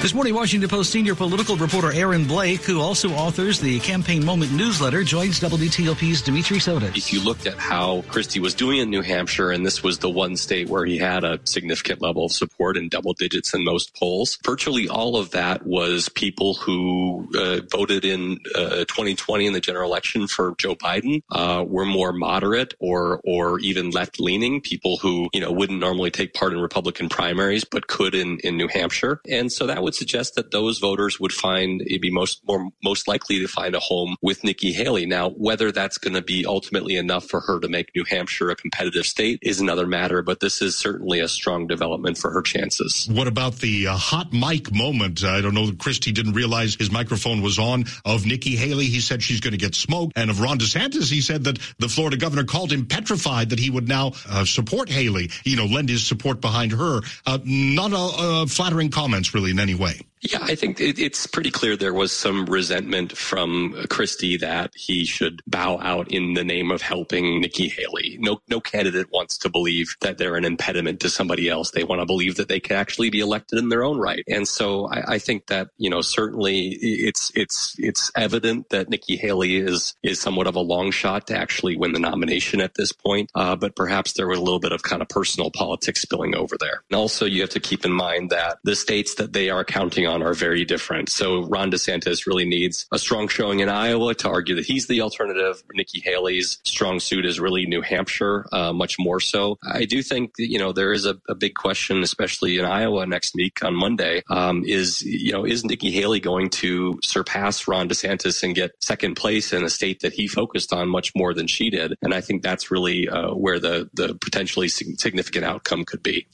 This 0.00 0.14
morning, 0.14 0.32
Washington 0.32 0.70
Post 0.70 0.90
senior 0.90 1.16
political 1.16 1.56
reporter 1.56 1.92
Aaron 1.92 2.24
Blake, 2.24 2.62
who 2.62 2.80
also 2.80 3.10
authors 3.10 3.60
the 3.60 3.80
Campaign 3.80 4.24
Moment 4.24 4.52
newsletter, 4.52 5.02
joins 5.02 5.40
WTOP's 5.40 6.22
Dimitri 6.22 6.58
Sotis. 6.58 6.96
If 6.96 7.12
you 7.12 7.20
looked 7.20 7.46
at 7.46 7.58
how 7.58 8.02
Christie 8.08 8.38
was 8.38 8.54
doing 8.54 8.78
in 8.78 8.88
New 8.88 9.02
Hampshire, 9.02 9.50
and 9.50 9.66
this 9.66 9.82
was 9.82 9.98
the 9.98 10.08
one 10.08 10.36
state 10.36 10.70
where 10.70 10.86
he 10.86 10.96
had 10.96 11.24
a 11.24 11.40
significant 11.44 12.00
level 12.00 12.24
of 12.24 12.32
support 12.32 12.78
in 12.78 12.88
double 12.88 13.12
digits 13.12 13.52
in 13.52 13.64
most 13.64 13.94
polls, 13.94 14.38
virtually 14.42 14.88
all 14.88 15.16
of 15.16 15.32
that 15.32 15.66
was 15.66 16.08
people 16.08 16.54
who 16.54 17.28
uh, 17.36 17.60
voted 17.70 18.04
in 18.04 18.38
uh, 18.54 18.84
2020 18.86 19.46
in 19.46 19.52
the 19.52 19.60
general 19.60 19.90
election 19.90 20.28
for 20.28 20.54
Joe 20.56 20.76
Biden 20.76 21.22
uh, 21.32 21.64
were 21.66 21.84
more 21.84 22.12
moderate 22.12 22.72
or 22.78 23.20
or 23.24 23.58
even 23.58 23.90
left 23.90 24.18
leaning 24.20 24.60
people 24.60 24.96
who 24.96 25.28
you 25.40 25.46
know 25.46 25.52
wouldn't 25.52 25.80
normally 25.80 26.10
take 26.10 26.34
part 26.34 26.52
in 26.52 26.60
Republican 26.60 27.08
primaries 27.08 27.64
but 27.64 27.86
could 27.86 28.14
in 28.14 28.38
in 28.40 28.58
New 28.58 28.68
Hampshire, 28.68 29.22
and 29.26 29.50
so 29.50 29.66
that 29.66 29.82
would 29.82 29.94
suggest 29.94 30.34
that 30.34 30.50
those 30.50 30.78
voters 30.78 31.18
would 31.18 31.32
find 31.32 31.80
it'd 31.82 32.02
be 32.02 32.10
most 32.10 32.42
more 32.46 32.68
most 32.84 33.08
likely 33.08 33.38
to 33.38 33.48
find 33.48 33.74
a 33.74 33.80
home 33.80 34.16
with 34.20 34.44
Nikki 34.44 34.72
Haley. 34.72 35.06
Now, 35.06 35.30
whether 35.30 35.72
that's 35.72 35.96
going 35.96 36.12
to 36.12 36.22
be 36.22 36.44
ultimately 36.46 36.96
enough 36.96 37.24
for 37.24 37.40
her 37.40 37.58
to 37.60 37.68
make 37.68 37.90
New 37.94 38.04
Hampshire 38.04 38.50
a 38.50 38.56
competitive 38.56 39.06
state 39.06 39.38
is 39.42 39.60
another 39.60 39.86
matter, 39.86 40.20
but 40.22 40.40
this 40.40 40.60
is 40.60 40.76
certainly 40.76 41.20
a 41.20 41.28
strong 41.28 41.66
development 41.66 42.18
for 42.18 42.30
her 42.30 42.42
chances. 42.42 43.08
What 43.10 43.26
about 43.26 43.56
the 43.56 43.86
uh, 43.86 43.96
hot 43.96 44.32
mic 44.32 44.74
moment? 44.74 45.24
I 45.24 45.40
don't 45.40 45.54
know. 45.54 45.72
Christie 45.72 46.12
didn't 46.12 46.34
realize 46.34 46.74
his 46.74 46.90
microphone 46.90 47.40
was 47.40 47.58
on. 47.58 47.84
Of 48.04 48.26
Nikki 48.26 48.56
Haley, 48.56 48.86
he 48.86 49.00
said 49.00 49.22
she's 49.22 49.40
going 49.40 49.52
to 49.52 49.58
get 49.58 49.74
smoked, 49.74 50.12
and 50.16 50.28
of 50.30 50.40
Ron 50.40 50.58
DeSantis, 50.58 51.10
he 51.10 51.22
said 51.22 51.44
that 51.44 51.58
the 51.78 51.88
Florida 51.88 52.18
governor 52.18 52.44
called 52.44 52.72
him 52.72 52.84
petrified 52.84 53.50
that 53.50 53.58
he 53.58 53.70
would 53.70 53.88
now 53.88 54.12
uh, 54.28 54.44
support 54.44 54.90
Haley. 54.90 55.29
You 55.44 55.56
know, 55.56 55.66
lend 55.66 55.88
his 55.88 56.06
support 56.06 56.40
behind 56.40 56.72
her. 56.72 57.00
Uh, 57.26 57.38
not 57.44 57.92
a, 57.94 58.46
flattering 58.46 58.90
comments, 58.90 59.34
really, 59.34 59.50
in 59.50 59.60
any 59.60 59.74
way. 59.74 60.00
Yeah, 60.22 60.40
I 60.42 60.54
think 60.54 60.80
it, 60.80 60.98
it's 60.98 61.26
pretty 61.26 61.50
clear 61.50 61.76
there 61.76 61.94
was 61.94 62.12
some 62.12 62.44
resentment 62.44 63.16
from 63.16 63.86
Christie 63.88 64.36
that 64.36 64.72
he 64.76 65.06
should 65.06 65.40
bow 65.46 65.78
out 65.78 66.12
in 66.12 66.34
the 66.34 66.44
name 66.44 66.70
of 66.70 66.82
helping 66.82 67.40
Nikki 67.40 67.68
Haley. 67.68 68.18
No, 68.20 68.42
no 68.48 68.60
candidate 68.60 69.10
wants 69.10 69.38
to 69.38 69.48
believe 69.48 69.96
that 70.02 70.18
they're 70.18 70.36
an 70.36 70.44
impediment 70.44 71.00
to 71.00 71.08
somebody 71.08 71.48
else. 71.48 71.70
They 71.70 71.84
want 71.84 72.02
to 72.02 72.06
believe 72.06 72.36
that 72.36 72.48
they 72.48 72.60
can 72.60 72.76
actually 72.76 73.08
be 73.08 73.20
elected 73.20 73.58
in 73.58 73.70
their 73.70 73.82
own 73.82 73.98
right. 73.98 74.22
And 74.28 74.46
so 74.46 74.88
I, 74.88 75.14
I 75.14 75.18
think 75.18 75.46
that 75.46 75.70
you 75.78 75.88
know 75.88 76.02
certainly 76.02 76.68
it's 76.68 77.32
it's 77.34 77.74
it's 77.78 78.10
evident 78.14 78.68
that 78.68 78.90
Nikki 78.90 79.16
Haley 79.16 79.56
is 79.56 79.94
is 80.02 80.20
somewhat 80.20 80.46
of 80.46 80.54
a 80.54 80.60
long 80.60 80.90
shot 80.90 81.28
to 81.28 81.36
actually 81.36 81.76
win 81.76 81.92
the 81.92 81.98
nomination 81.98 82.60
at 82.60 82.74
this 82.74 82.92
point. 82.92 83.30
Uh, 83.34 83.56
but 83.56 83.74
perhaps 83.74 84.12
there 84.12 84.28
was 84.28 84.38
a 84.38 84.42
little 84.42 84.60
bit 84.60 84.72
of 84.72 84.82
kind 84.82 85.00
of 85.00 85.08
personal 85.20 85.50
politics 85.50 86.00
spilling 86.00 86.34
over 86.34 86.56
there. 86.58 86.82
And 86.88 86.96
also 86.96 87.26
you 87.26 87.42
have 87.42 87.50
to 87.50 87.60
keep 87.60 87.84
in 87.84 87.92
mind 87.92 88.30
that 88.30 88.56
the 88.64 88.74
states 88.74 89.16
that 89.16 89.34
they 89.34 89.50
are 89.50 89.64
counting 89.64 90.06
on 90.06 90.22
are 90.22 90.32
very 90.32 90.64
different. 90.64 91.10
So 91.10 91.42
Ron 91.42 91.70
DeSantis 91.70 92.26
really 92.26 92.46
needs 92.46 92.86
a 92.90 92.98
strong 92.98 93.28
showing 93.28 93.60
in 93.60 93.68
Iowa 93.68 94.14
to 94.14 94.30
argue 94.30 94.54
that 94.54 94.64
he's 94.64 94.86
the 94.86 95.02
alternative. 95.02 95.62
Nikki 95.74 96.00
Haley's 96.00 96.58
strong 96.64 97.00
suit 97.00 97.26
is 97.26 97.38
really 97.38 97.66
New 97.66 97.82
Hampshire, 97.82 98.46
uh, 98.50 98.72
much 98.72 98.96
more 98.98 99.20
so. 99.20 99.58
I 99.70 99.84
do 99.84 100.02
think 100.02 100.36
that, 100.38 100.48
you 100.48 100.58
know, 100.58 100.72
there 100.72 100.94
is 100.94 101.04
a, 101.04 101.18
a, 101.28 101.34
big 101.34 101.54
question, 101.54 102.02
especially 102.02 102.58
in 102.58 102.64
Iowa 102.64 103.04
next 103.06 103.34
week 103.34 103.62
on 103.62 103.74
Monday, 103.74 104.22
um, 104.30 104.64
is, 104.66 105.02
you 105.02 105.32
know, 105.32 105.44
is 105.44 105.66
Nikki 105.66 105.90
Haley 105.90 106.20
going 106.20 106.48
to 106.60 106.98
surpass 107.02 107.68
Ron 107.68 107.90
DeSantis 107.90 108.42
and 108.42 108.54
get 108.54 108.72
second 108.80 109.16
place 109.16 109.52
in 109.52 109.64
a 109.64 109.70
state 109.70 110.00
that 110.00 110.14
he 110.14 110.28
focused 110.28 110.72
on 110.72 110.88
much 110.88 111.12
more 111.14 111.34
than 111.34 111.46
she 111.46 111.68
did? 111.68 111.94
And 112.00 112.14
I 112.14 112.22
think 112.22 112.42
that's 112.42 112.70
really 112.70 113.06
uh, 113.06 113.34
where 113.34 113.58
the, 113.58 113.90
the 113.92 114.14
potentially 114.14 114.68
significant 114.68 115.09
outcome 115.44 115.84
could 115.84 116.02
be. 116.02 116.26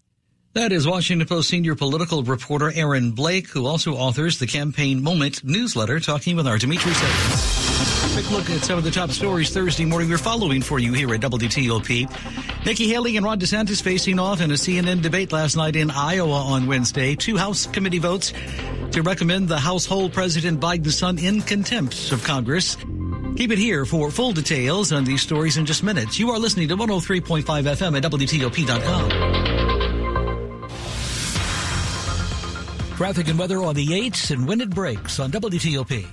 That 0.54 0.72
is 0.72 0.86
Washington 0.86 1.28
Post 1.28 1.50
senior 1.50 1.74
political 1.74 2.22
reporter 2.22 2.72
Aaron 2.74 3.12
Blake, 3.12 3.48
who 3.48 3.66
also 3.66 3.94
authors 3.94 4.38
the 4.38 4.46
Campaign 4.46 5.02
Moment 5.02 5.44
newsletter, 5.44 6.00
talking 6.00 6.34
with 6.34 6.46
our 6.46 6.56
Dimitri 6.56 6.92
Sotis. 6.92 7.55
Quick 8.12 8.30
look 8.30 8.48
at 8.50 8.64
some 8.64 8.78
of 8.78 8.84
the 8.84 8.90
top 8.90 9.10
stories 9.10 9.50
Thursday 9.50 9.84
morning. 9.84 10.08
We're 10.08 10.18
following 10.18 10.62
for 10.62 10.78
you 10.78 10.92
here 10.94 11.12
at 11.14 11.20
WTOP. 11.20 12.64
Nikki 12.64 12.88
Haley 12.88 13.16
and 13.16 13.26
Ron 13.26 13.38
DeSantis 13.38 13.82
facing 13.82 14.18
off 14.18 14.40
in 14.40 14.50
a 14.50 14.54
CNN 14.54 15.02
debate 15.02 15.32
last 15.32 15.56
night 15.56 15.76
in 15.76 15.90
Iowa 15.90 16.32
on 16.32 16.66
Wednesday. 16.66 17.14
Two 17.14 17.36
House 17.36 17.66
committee 17.66 17.98
votes 17.98 18.32
to 18.92 19.02
recommend 19.02 19.48
the 19.48 19.58
household 19.58 20.12
President 20.14 20.58
Biden's 20.60 20.96
son 20.96 21.18
in 21.18 21.42
contempt 21.42 22.10
of 22.10 22.24
Congress. 22.24 22.76
Keep 23.36 23.52
it 23.52 23.58
here 23.58 23.84
for 23.84 24.10
full 24.10 24.32
details 24.32 24.92
on 24.92 25.04
these 25.04 25.20
stories 25.20 25.58
in 25.58 25.66
just 25.66 25.82
minutes. 25.82 26.18
You 26.18 26.30
are 26.30 26.38
listening 26.38 26.68
to 26.68 26.76
103.5 26.76 27.42
FM 27.44 27.96
at 27.96 28.02
WTOP.com. 28.02 29.10
Traffic 32.96 33.28
and 33.28 33.38
weather 33.38 33.62
on 33.62 33.74
the 33.74 33.86
8s 33.88 34.30
and 34.30 34.48
when 34.48 34.62
it 34.62 34.70
breaks 34.70 35.20
on 35.20 35.30
WTOP. 35.30 36.06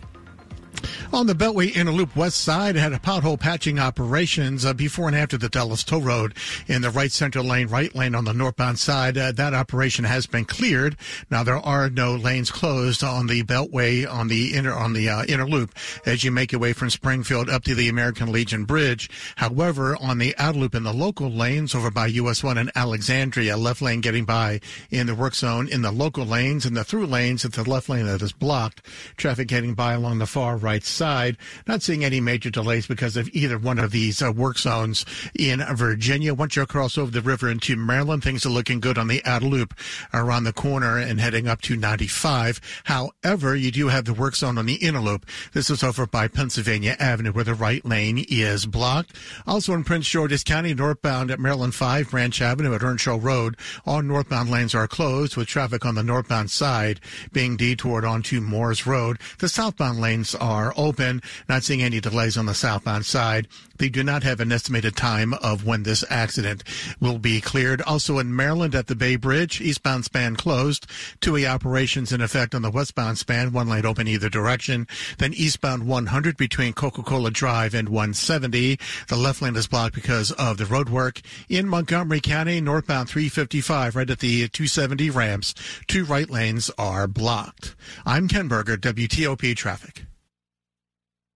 On 1.13 1.28
the 1.28 1.36
Beltway 1.36 1.76
Inner 1.76 1.91
Loop 1.91 2.15
West 2.15 2.41
Side, 2.41 2.76
had 2.76 2.91
a 2.91 2.97
pothole 2.97 3.39
patching 3.39 3.78
operations 3.78 4.65
uh, 4.65 4.73
before 4.73 5.06
and 5.06 5.15
after 5.15 5.38
the 5.38 5.47
Dulles 5.47 5.84
Toll 5.84 6.02
Road 6.02 6.34
in 6.67 6.82
the 6.82 6.89
right 6.89 7.12
center 7.12 7.43
lane, 7.43 7.67
right 7.67 7.93
lane 7.93 8.15
on 8.15 8.26
the 8.26 8.34
northbound 8.34 8.80
side. 8.80 9.15
Uh, 9.15 9.32
that 9.32 9.54
operation 9.54 10.06
has 10.06 10.26
been 10.26 10.43
cleared. 10.43 10.97
Now 11.30 11.43
there 11.43 11.60
are 11.60 11.88
no 11.91 12.15
lanes 12.15 12.49
closed 12.49 13.04
on 13.04 13.28
the 13.28 13.43
Beltway 13.43 14.12
on 14.12 14.28
the 14.28 14.56
inner 14.56 14.73
on 14.73 14.93
the 14.93 15.08
uh, 15.08 15.23
inner 15.26 15.45
loop 15.45 15.76
as 16.04 16.23
you 16.23 16.32
make 16.32 16.52
your 16.52 16.60
way 16.60 16.73
from 16.73 16.89
Springfield 16.89 17.47
up 17.47 17.63
to 17.65 17.76
the 17.76 17.89
American 17.89 18.32
Legion 18.32 18.65
Bridge. 18.65 19.08
However, 19.36 19.95
on 19.97 20.17
the 20.17 20.36
outer 20.39 20.58
loop 20.58 20.73
in 20.73 20.82
the 20.82 20.93
local 20.93 21.30
lanes 21.30 21.76
over 21.76 21.91
by 21.91 22.08
US 22.08 22.43
1 22.43 22.58
and 22.58 22.71
Alexandria, 22.73 23.56
left 23.56 23.84
lane 23.84 24.02
getting 24.02 24.26
by 24.26 24.62
in 24.89 25.06
the 25.06 25.13
work 25.13 25.36
zone 25.36 25.67
in 25.67 25.84
the 25.84 25.91
local 25.91 26.26
lanes 26.26 26.65
and 26.65 26.76
the 26.76 26.84
through 26.84 27.06
lanes, 27.06 27.45
it's 27.45 27.56
the 27.56 27.69
left 27.69 27.88
lane 27.88 28.08
that 28.08 28.23
is 28.23 28.34
blocked. 28.34 28.82
Traffic 29.15 29.47
getting 29.47 29.76
by 29.76 29.93
along 29.93 30.17
the 30.17 30.26
far 30.26 30.58
right 30.58 30.84
side 30.84 31.03
side. 31.04 31.36
Not 31.68 31.82
seeing 31.82 32.06
any 32.06 32.22
major 32.22 32.50
delays 32.50 32.88
because 32.88 33.18
of 33.18 33.28
either 33.34 33.58
one 33.58 33.78
of 33.78 33.92
these 33.92 34.22
uh, 34.22 34.32
work 34.32 34.58
zones 34.58 35.06
in 35.38 35.62
Virginia. 35.76 36.34
Once 36.34 36.56
you 36.56 36.66
cross 36.66 36.98
over 36.98 37.12
the 37.12 37.22
river 37.22 37.50
into 37.50 37.76
Maryland, 37.76 38.24
things 38.24 38.46
are 38.46 38.50
looking 38.50 38.80
good 38.80 38.98
on 38.98 39.10
the 39.10 39.22
outer 39.26 39.46
loop 39.46 39.74
around 40.13 40.46
the 40.46 40.54
corner 40.54 40.98
and 40.98 41.20
heading 41.20 41.46
up 41.46 41.60
to 41.63 41.76
95. 41.76 42.62
However, 42.86 43.54
you 43.54 43.70
do 43.70 43.89
have 43.89 44.06
the 44.06 44.13
work 44.13 44.38
zone 44.38 44.58
on 44.58 44.66
the 44.66 44.76
inner 44.76 45.02
loop. 45.02 45.26
This 45.52 45.70
is 45.70 45.84
over 45.84 46.08
by 46.08 46.30
Pennsylvania 46.30 46.96
Avenue 47.00 47.34
where 47.34 47.44
the 47.44 47.54
right 47.54 47.84
lane 47.84 48.26
is 48.30 48.66
blocked. 48.66 49.13
Also 49.46 49.74
in 49.74 49.84
Prince 49.84 50.08
George's 50.08 50.46
County, 50.46 50.74
northbound 50.74 51.32
at 51.32 51.39
Maryland 51.39 51.76
5 51.76 52.12
Branch 52.12 52.42
Avenue 52.42 52.76
at 52.76 52.82
Earnshaw 52.82 53.20
Road, 53.22 53.58
all 53.86 54.02
northbound 54.02 54.50
lanes 54.50 54.74
are 54.74 54.88
closed 54.88 55.36
with 55.36 55.50
traffic 55.50 55.86
on 55.86 55.96
the 55.96 56.04
northbound 56.04 56.50
side 56.50 57.02
being 57.34 57.58
detoured 57.58 58.06
onto 58.06 58.39
Moores 58.39 58.88
Road. 58.88 59.20
The 59.39 59.50
southbound 59.50 60.00
lanes 60.00 60.34
are 60.36 60.74
open 60.78 60.92
open. 60.93 61.23
Not 61.49 61.63
seeing 61.63 61.82
any 61.82 61.99
delays 61.99 62.38
on 62.38 62.45
the 62.45 62.53
southbound 62.53 63.06
side. 63.06 63.47
They 63.77 63.89
do 63.89 64.03
not 64.03 64.21
have 64.21 64.39
an 64.39 64.51
estimated 64.51 64.95
time 64.95 65.34
of 65.34 65.65
when 65.65 65.82
this 65.82 66.06
accident 66.08 66.63
will 66.99 67.17
be 67.17 67.41
cleared. 67.41 67.82
Also 67.82 68.19
in 68.19 68.36
Maryland 68.36 68.75
at 68.75 68.86
the 68.86 68.95
Bay 68.95 69.15
Bridge, 69.15 69.60
eastbound 69.60 70.06
span 70.06 70.36
closed. 70.36 70.86
Two-way 71.19 71.47
operations 71.47 72.12
in 72.12 72.21
effect 72.21 72.53
on 72.53 72.62
the 72.62 72.69
westbound 72.69 73.17
span, 73.17 73.51
one 73.51 73.67
lane 73.67 73.88
open 73.88 74.08
either 74.08 74.29
direction. 74.29 74.88
Then 75.17 75.34
eastbound 75.34 75.88
100 75.88 76.38
between 76.38 76.73
Coca-Cola 76.73 77.32
Drive 77.32 77.73
and 77.73 77.89
170. 77.89 78.77
The 79.08 79.15
left 79.15 79.41
lane 79.41 79.56
is 79.56 79.67
blocked 79.67 79.95
because 79.95 80.32
of 80.34 80.58
the 80.58 80.67
road 80.67 80.89
work. 80.89 81.21
In 81.49 81.67
Montgomery 81.67 82.21
County, 82.21 82.62
northbound 82.62 83.10
355 83.10 83.95
right 83.95 84.10
at 84.10 84.19
the 84.19 84.47
270 84.49 85.10
ramps. 85.10 85.56
Two 85.88 86.06
right 86.06 86.29
lanes 86.29 86.69
are 86.77 87.08
blocked. 87.08 87.75
I'm 88.06 88.27
Ken 88.27 88.47
Berger, 88.47 88.77
WTOP 88.77 89.56
Traffic. 89.56 90.06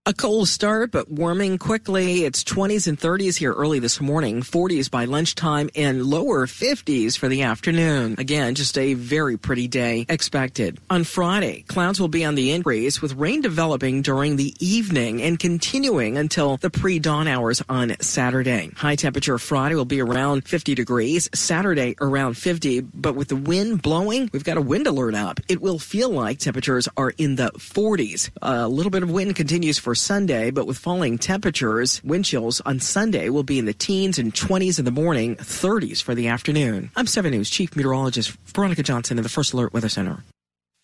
A 0.08 0.14
cold 0.14 0.48
start, 0.48 0.92
but 0.92 1.12
warming 1.12 1.58
quickly. 1.58 2.24
It's 2.24 2.42
20s 2.42 2.88
and 2.88 2.98
30s 2.98 3.36
here 3.36 3.52
early 3.52 3.80
this 3.80 4.00
morning, 4.00 4.42
40s 4.42 4.90
by 4.90 5.04
lunchtime, 5.04 5.70
and 5.76 6.06
lower 6.06 6.48
50s 6.48 7.18
for 7.18 7.28
the 7.28 7.42
afternoon. 7.42 8.16
Again, 8.18 8.56
just 8.56 8.78
a 8.78 8.94
very 8.94 9.36
pretty 9.36 9.68
day 9.68 10.06
expected. 10.08 10.80
On 10.90 11.04
Friday, 11.04 11.66
clouds 11.68 12.00
will 12.00 12.08
be 12.08 12.24
on 12.24 12.36
the 12.36 12.54
increase 12.54 13.02
with 13.02 13.16
rain 13.16 13.42
developing 13.42 14.02
during 14.02 14.38
the 14.38 14.56
evening 14.66 15.22
and 15.22 15.38
continuing 15.38 16.18
until 16.18 16.56
the 16.56 16.70
pre-dawn 16.70 17.28
hours 17.28 17.62
on 17.68 17.94
Saturday. 18.00 18.72
High 18.78 18.96
temperature 18.96 19.38
Friday 19.38 19.76
will 19.76 19.84
be 19.84 20.00
around 20.02 20.48
50 20.48 20.74
degrees, 20.74 21.30
Saturday 21.36 21.98
around 22.00 22.38
50, 22.38 22.80
but 22.80 23.16
with 23.16 23.28
the 23.28 23.36
wind 23.36 23.82
blowing, 23.82 24.30
we've 24.32 24.46
got 24.46 24.56
a 24.56 24.62
wind 24.62 24.88
alert 24.88 25.16
up. 25.16 25.42
It 25.50 25.62
will 25.62 25.80
feel 25.80 26.10
like 26.10 26.40
temperatures 26.40 26.88
are 26.96 27.10
in 27.18 27.36
the 27.36 27.52
40s. 27.58 28.30
A 28.42 28.70
little 28.70 28.90
bit 28.90 29.04
of 29.04 29.12
wind 29.12 29.36
continues 29.36 29.78
for 29.78 29.97
Sunday, 29.98 30.52
but 30.52 30.66
with 30.66 30.78
falling 30.78 31.18
temperatures, 31.18 32.02
wind 32.04 32.26
chills 32.26 32.62
on 32.62 32.80
Sunday 32.80 33.30
will 33.30 33.44
be 33.44 33.60
in 33.60 33.66
the 33.66 33.74
teens 33.74 34.18
and 34.18 34.34
20s 34.34 34.80
in 34.80 34.86
the 34.86 34.92
morning, 34.92 35.36
30s 35.36 36.02
for 36.02 36.16
the 36.16 36.30
afternoon. 36.30 36.90
I'm 36.96 37.08
7 37.08 37.32
News 37.32 37.50
Chief 37.50 37.76
Meteorologist 37.76 38.32
Veronica 38.46 38.84
Johnson 38.84 39.18
in 39.18 39.24
the 39.24 39.30
First 39.30 39.54
Alert 39.54 39.74
Weather 39.74 39.90
Center. 39.90 40.24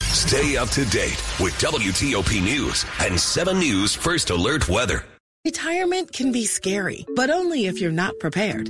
Stay 0.02 0.58
up 0.58 0.69
to 0.69 0.86
date 0.86 1.21
with 1.39 1.54
WTOP 1.60 2.43
News 2.43 2.86
and 2.99 3.19
7 3.19 3.60
News 3.60 3.95
First 3.95 4.30
Alert 4.30 4.67
Weather. 4.67 5.06
Retirement 5.45 6.13
can 6.13 6.32
be 6.32 6.45
scary, 6.45 7.06
but 7.15 7.30
only 7.30 7.65
if 7.65 7.82
you're 7.82 7.91
not 7.91 8.17
prepared. 8.19 8.69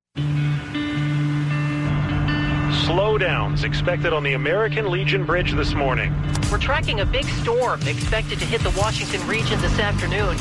Slowdowns 2.91 3.63
expected 3.63 4.11
on 4.11 4.21
the 4.21 4.33
American 4.33 4.91
Legion 4.91 5.25
Bridge 5.25 5.53
this 5.53 5.73
morning. 5.73 6.13
We're 6.51 6.57
tracking 6.57 6.99
a 6.99 7.05
big 7.05 7.23
storm 7.23 7.81
expected 7.83 8.37
to 8.39 8.45
hit 8.45 8.59
the 8.59 8.77
Washington 8.77 9.25
region 9.29 9.61
this 9.61 9.79
afternoon. 9.79 10.35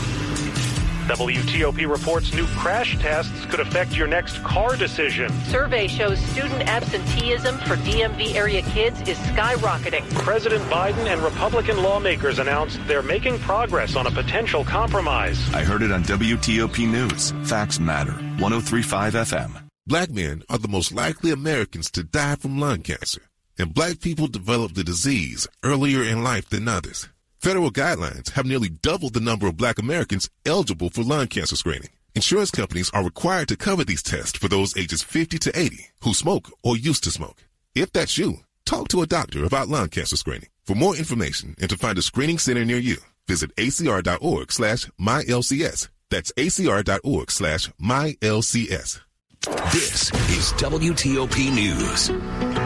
WTOP 1.07 1.89
reports 1.89 2.35
new 2.35 2.47
crash 2.59 2.99
tests 2.99 3.47
could 3.47 3.61
affect 3.61 3.97
your 3.97 4.09
next 4.09 4.43
car 4.43 4.75
decision. 4.75 5.31
Survey 5.45 5.87
shows 5.87 6.19
student 6.19 6.63
absenteeism 6.63 7.57
for 7.59 7.77
DMV 7.77 8.35
area 8.35 8.63
kids 8.63 9.01
is 9.03 9.17
skyrocketing. 9.19 10.13
President 10.15 10.65
Biden 10.65 11.07
and 11.07 11.23
Republican 11.23 11.81
lawmakers 11.85 12.41
announced 12.41 12.81
they're 12.89 13.01
making 13.01 13.39
progress 13.39 13.95
on 13.95 14.09
a 14.09 14.11
potential 14.11 14.65
compromise. 14.65 15.39
I 15.55 15.63
heard 15.63 15.83
it 15.83 15.93
on 15.93 16.03
WTOP 16.03 16.89
News. 16.89 17.31
Facts 17.49 17.79
matter. 17.79 18.15
1035 18.41 19.15
FM. 19.15 19.70
Black 19.91 20.09
men 20.09 20.45
are 20.49 20.57
the 20.59 20.69
most 20.69 20.93
likely 20.93 21.33
Americans 21.33 21.91
to 21.91 22.05
die 22.05 22.37
from 22.37 22.61
lung 22.61 22.81
cancer, 22.81 23.23
and 23.59 23.75
black 23.75 23.99
people 23.99 24.29
develop 24.29 24.75
the 24.75 24.85
disease 24.85 25.49
earlier 25.65 26.05
in 26.05 26.23
life 26.23 26.49
than 26.49 26.69
others. 26.69 27.09
Federal 27.41 27.73
guidelines 27.73 28.31
have 28.35 28.47
nearly 28.47 28.69
doubled 28.69 29.15
the 29.15 29.21
number 29.21 29.49
of 29.49 29.57
black 29.57 29.81
Americans 29.81 30.31
eligible 30.47 30.91
for 30.91 31.03
lung 31.03 31.27
cancer 31.27 31.57
screening. 31.57 31.91
Insurance 32.15 32.53
companies 32.53 32.89
are 32.95 33.03
required 33.03 33.49
to 33.49 33.57
cover 33.57 33.83
these 33.83 34.01
tests 34.01 34.39
for 34.39 34.47
those 34.47 34.77
ages 34.77 35.03
50 35.03 35.41
to 35.41 35.59
80 35.59 35.87
who 36.05 36.15
smoke 36.15 36.53
or 36.63 36.77
used 36.77 37.03
to 37.03 37.11
smoke. 37.11 37.43
If 37.75 37.93
that's 37.93 38.17
you, 38.17 38.45
talk 38.65 38.87
to 38.91 39.03
a 39.03 39.09
doctor 39.09 39.45
about 39.45 39.67
lung 39.67 39.89
cancer 39.89 40.15
screening. 40.15 40.51
For 40.63 40.77
more 40.77 40.95
information 40.95 41.57
and 41.61 41.69
to 41.69 41.77
find 41.77 41.99
a 41.99 42.03
screening 42.03 42.39
center 42.39 42.65
near 42.65 42.79
you, 42.79 42.99
visit 43.27 43.53
acr.org 43.57 44.53
slash 44.53 44.89
mylcs. 45.01 45.89
That's 46.11 46.31
acr.org 46.39 47.31
slash 47.33 47.73
mylcs. 47.83 49.01
This 49.47 50.13
is 50.29 50.53
WTOP 50.59 51.51
News. 51.55 52.60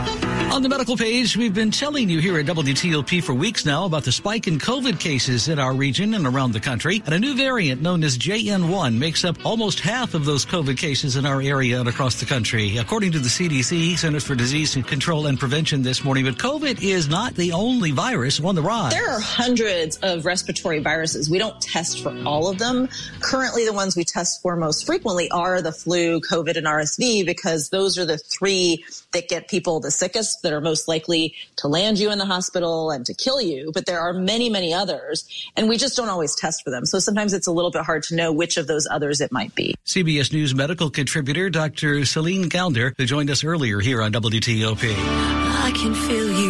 On 0.52 0.62
the 0.62 0.68
medical 0.68 0.96
page, 0.96 1.36
we've 1.36 1.52
been 1.52 1.72
telling 1.72 2.08
you 2.08 2.20
here 2.20 2.38
at 2.38 2.46
WTOP 2.46 3.22
for 3.24 3.34
weeks 3.34 3.66
now 3.66 3.86
about 3.86 4.04
the 4.04 4.12
spike 4.12 4.46
in 4.46 4.58
COVID 4.58 5.00
cases 5.00 5.48
in 5.48 5.58
our 5.58 5.74
region 5.74 6.14
and 6.14 6.26
around 6.26 6.52
the 6.52 6.60
country. 6.60 7.02
And 7.06 7.14
a 7.14 7.18
new 7.18 7.34
variant 7.34 7.82
known 7.82 8.04
as 8.04 8.16
JN1 8.16 8.96
makes 8.96 9.24
up 9.24 9.36
almost 9.44 9.80
half 9.80 10.14
of 10.14 10.24
those 10.24 10.46
COVID 10.46 10.78
cases 10.78 11.16
in 11.16 11.26
our 11.26 11.42
area 11.42 11.80
and 11.80 11.88
across 11.88 12.20
the 12.20 12.26
country. 12.26 12.78
According 12.78 13.12
to 13.12 13.18
the 13.18 13.28
CDC, 13.28 13.98
Centers 13.98 14.22
for 14.22 14.36
Disease 14.36 14.74
Control 14.86 15.26
and 15.26 15.40
Prevention 15.40 15.82
this 15.82 16.04
morning, 16.04 16.24
but 16.24 16.36
COVID 16.36 16.82
is 16.82 17.08
not 17.08 17.34
the 17.34 17.50
only 17.50 17.90
virus 17.90 18.40
on 18.40 18.54
the 18.54 18.62
rise. 18.62 18.92
There 18.92 19.10
are 19.10 19.20
hundreds 19.20 19.96
of 19.98 20.24
respiratory 20.24 20.78
viruses. 20.78 21.28
We 21.28 21.38
don't 21.38 21.60
test 21.60 22.00
for 22.00 22.16
all 22.24 22.48
of 22.48 22.58
them. 22.58 22.88
Currently, 23.20 23.64
the 23.64 23.72
ones 23.72 23.96
we 23.96 24.04
test 24.04 24.40
for 24.40 24.54
most 24.54 24.86
frequently 24.86 25.28
are 25.30 25.62
the 25.62 25.72
flu, 25.72 26.20
COVID, 26.20 26.56
and 26.56 26.66
RSV 26.66 27.26
because 27.26 27.70
those 27.70 27.98
are 27.98 28.06
the 28.06 28.18
three 28.18 28.84
that 29.12 29.28
get 29.28 29.48
people 29.48 29.80
the 29.80 29.90
sickest 29.90 30.33
risk 30.34 30.42
that 30.42 30.52
are 30.52 30.60
most 30.60 30.88
likely 30.88 31.34
to 31.56 31.68
land 31.68 31.98
you 31.98 32.10
in 32.10 32.18
the 32.18 32.26
hospital 32.26 32.90
and 32.90 33.06
to 33.06 33.14
kill 33.14 33.40
you. 33.40 33.70
But 33.72 33.86
there 33.86 34.00
are 34.00 34.12
many, 34.12 34.48
many 34.48 34.72
others, 34.72 35.28
and 35.56 35.68
we 35.68 35.76
just 35.76 35.96
don't 35.96 36.08
always 36.08 36.34
test 36.34 36.62
for 36.64 36.70
them. 36.70 36.86
So 36.86 36.98
sometimes 36.98 37.32
it's 37.32 37.46
a 37.46 37.52
little 37.52 37.70
bit 37.70 37.82
hard 37.82 38.02
to 38.04 38.16
know 38.16 38.32
which 38.32 38.56
of 38.56 38.66
those 38.66 38.86
others 38.90 39.20
it 39.20 39.32
might 39.32 39.54
be. 39.54 39.74
CBS 39.86 40.32
News 40.32 40.54
medical 40.54 40.90
contributor 40.90 41.50
Dr. 41.50 42.04
Celine 42.04 42.48
Gounder, 42.48 42.94
who 42.96 43.06
joined 43.06 43.30
us 43.30 43.44
earlier 43.44 43.80
here 43.80 44.02
on 44.02 44.12
WTOP. 44.12 44.94
I 45.66 45.72
can 45.74 45.94
feel 45.94 46.32
you 46.40 46.43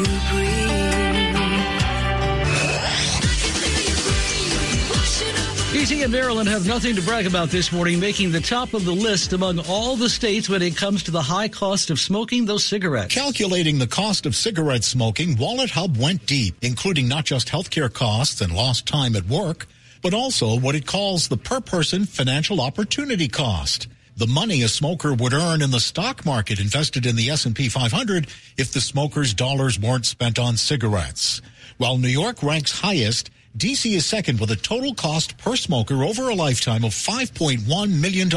DC 5.84 6.02
and 6.02 6.10
Maryland 6.10 6.48
have 6.48 6.66
nothing 6.66 6.96
to 6.96 7.02
brag 7.02 7.26
about 7.26 7.50
this 7.50 7.70
morning, 7.70 8.00
making 8.00 8.32
the 8.32 8.40
top 8.40 8.72
of 8.72 8.86
the 8.86 8.92
list 8.94 9.34
among 9.34 9.58
all 9.68 9.96
the 9.96 10.08
states 10.08 10.48
when 10.48 10.62
it 10.62 10.78
comes 10.78 11.02
to 11.02 11.10
the 11.10 11.20
high 11.20 11.46
cost 11.46 11.90
of 11.90 12.00
smoking 12.00 12.46
those 12.46 12.64
cigarettes. 12.64 13.14
Calculating 13.14 13.78
the 13.78 13.86
cost 13.86 14.24
of 14.24 14.34
cigarette 14.34 14.82
smoking, 14.82 15.36
Wallet 15.36 15.68
Hub 15.68 15.98
went 15.98 16.24
deep, 16.24 16.56
including 16.62 17.06
not 17.06 17.26
just 17.26 17.48
healthcare 17.48 17.92
costs 17.92 18.40
and 18.40 18.54
lost 18.54 18.86
time 18.86 19.14
at 19.14 19.26
work, 19.26 19.66
but 20.00 20.14
also 20.14 20.58
what 20.58 20.74
it 20.74 20.86
calls 20.86 21.28
the 21.28 21.36
per 21.36 21.60
person 21.60 22.06
financial 22.06 22.62
opportunity 22.62 23.28
cost. 23.28 23.86
The 24.16 24.26
money 24.26 24.62
a 24.62 24.68
smoker 24.68 25.12
would 25.12 25.34
earn 25.34 25.60
in 25.60 25.70
the 25.70 25.80
stock 25.80 26.24
market 26.24 26.60
invested 26.60 27.04
in 27.04 27.14
the 27.14 27.28
S&P 27.28 27.68
500 27.68 28.26
if 28.56 28.72
the 28.72 28.80
smoker's 28.80 29.34
dollars 29.34 29.78
weren't 29.78 30.06
spent 30.06 30.38
on 30.38 30.56
cigarettes. 30.56 31.42
While 31.76 31.98
New 31.98 32.08
York 32.08 32.42
ranks 32.42 32.80
highest, 32.80 33.28
DC 33.56 33.94
is 33.94 34.04
second 34.04 34.40
with 34.40 34.50
a 34.50 34.56
total 34.56 34.94
cost 34.94 35.38
per 35.38 35.54
smoker 35.54 36.02
over 36.02 36.28
a 36.28 36.34
lifetime 36.34 36.84
of 36.84 36.90
$5.1 36.90 38.00
million. 38.00 38.28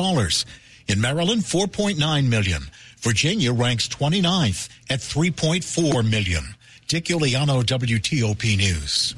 In 0.87 1.01
Maryland, 1.01 1.41
4.9 1.41 2.29
million. 2.29 2.61
Virginia 2.99 3.51
ranks 3.51 3.87
29th 3.87 4.69
at 4.91 4.99
3.4 4.99 6.07
million. 6.07 6.43
Dick 6.87 7.05
Uliano, 7.05 7.63
WTOP 7.63 8.57
News. 8.57 9.15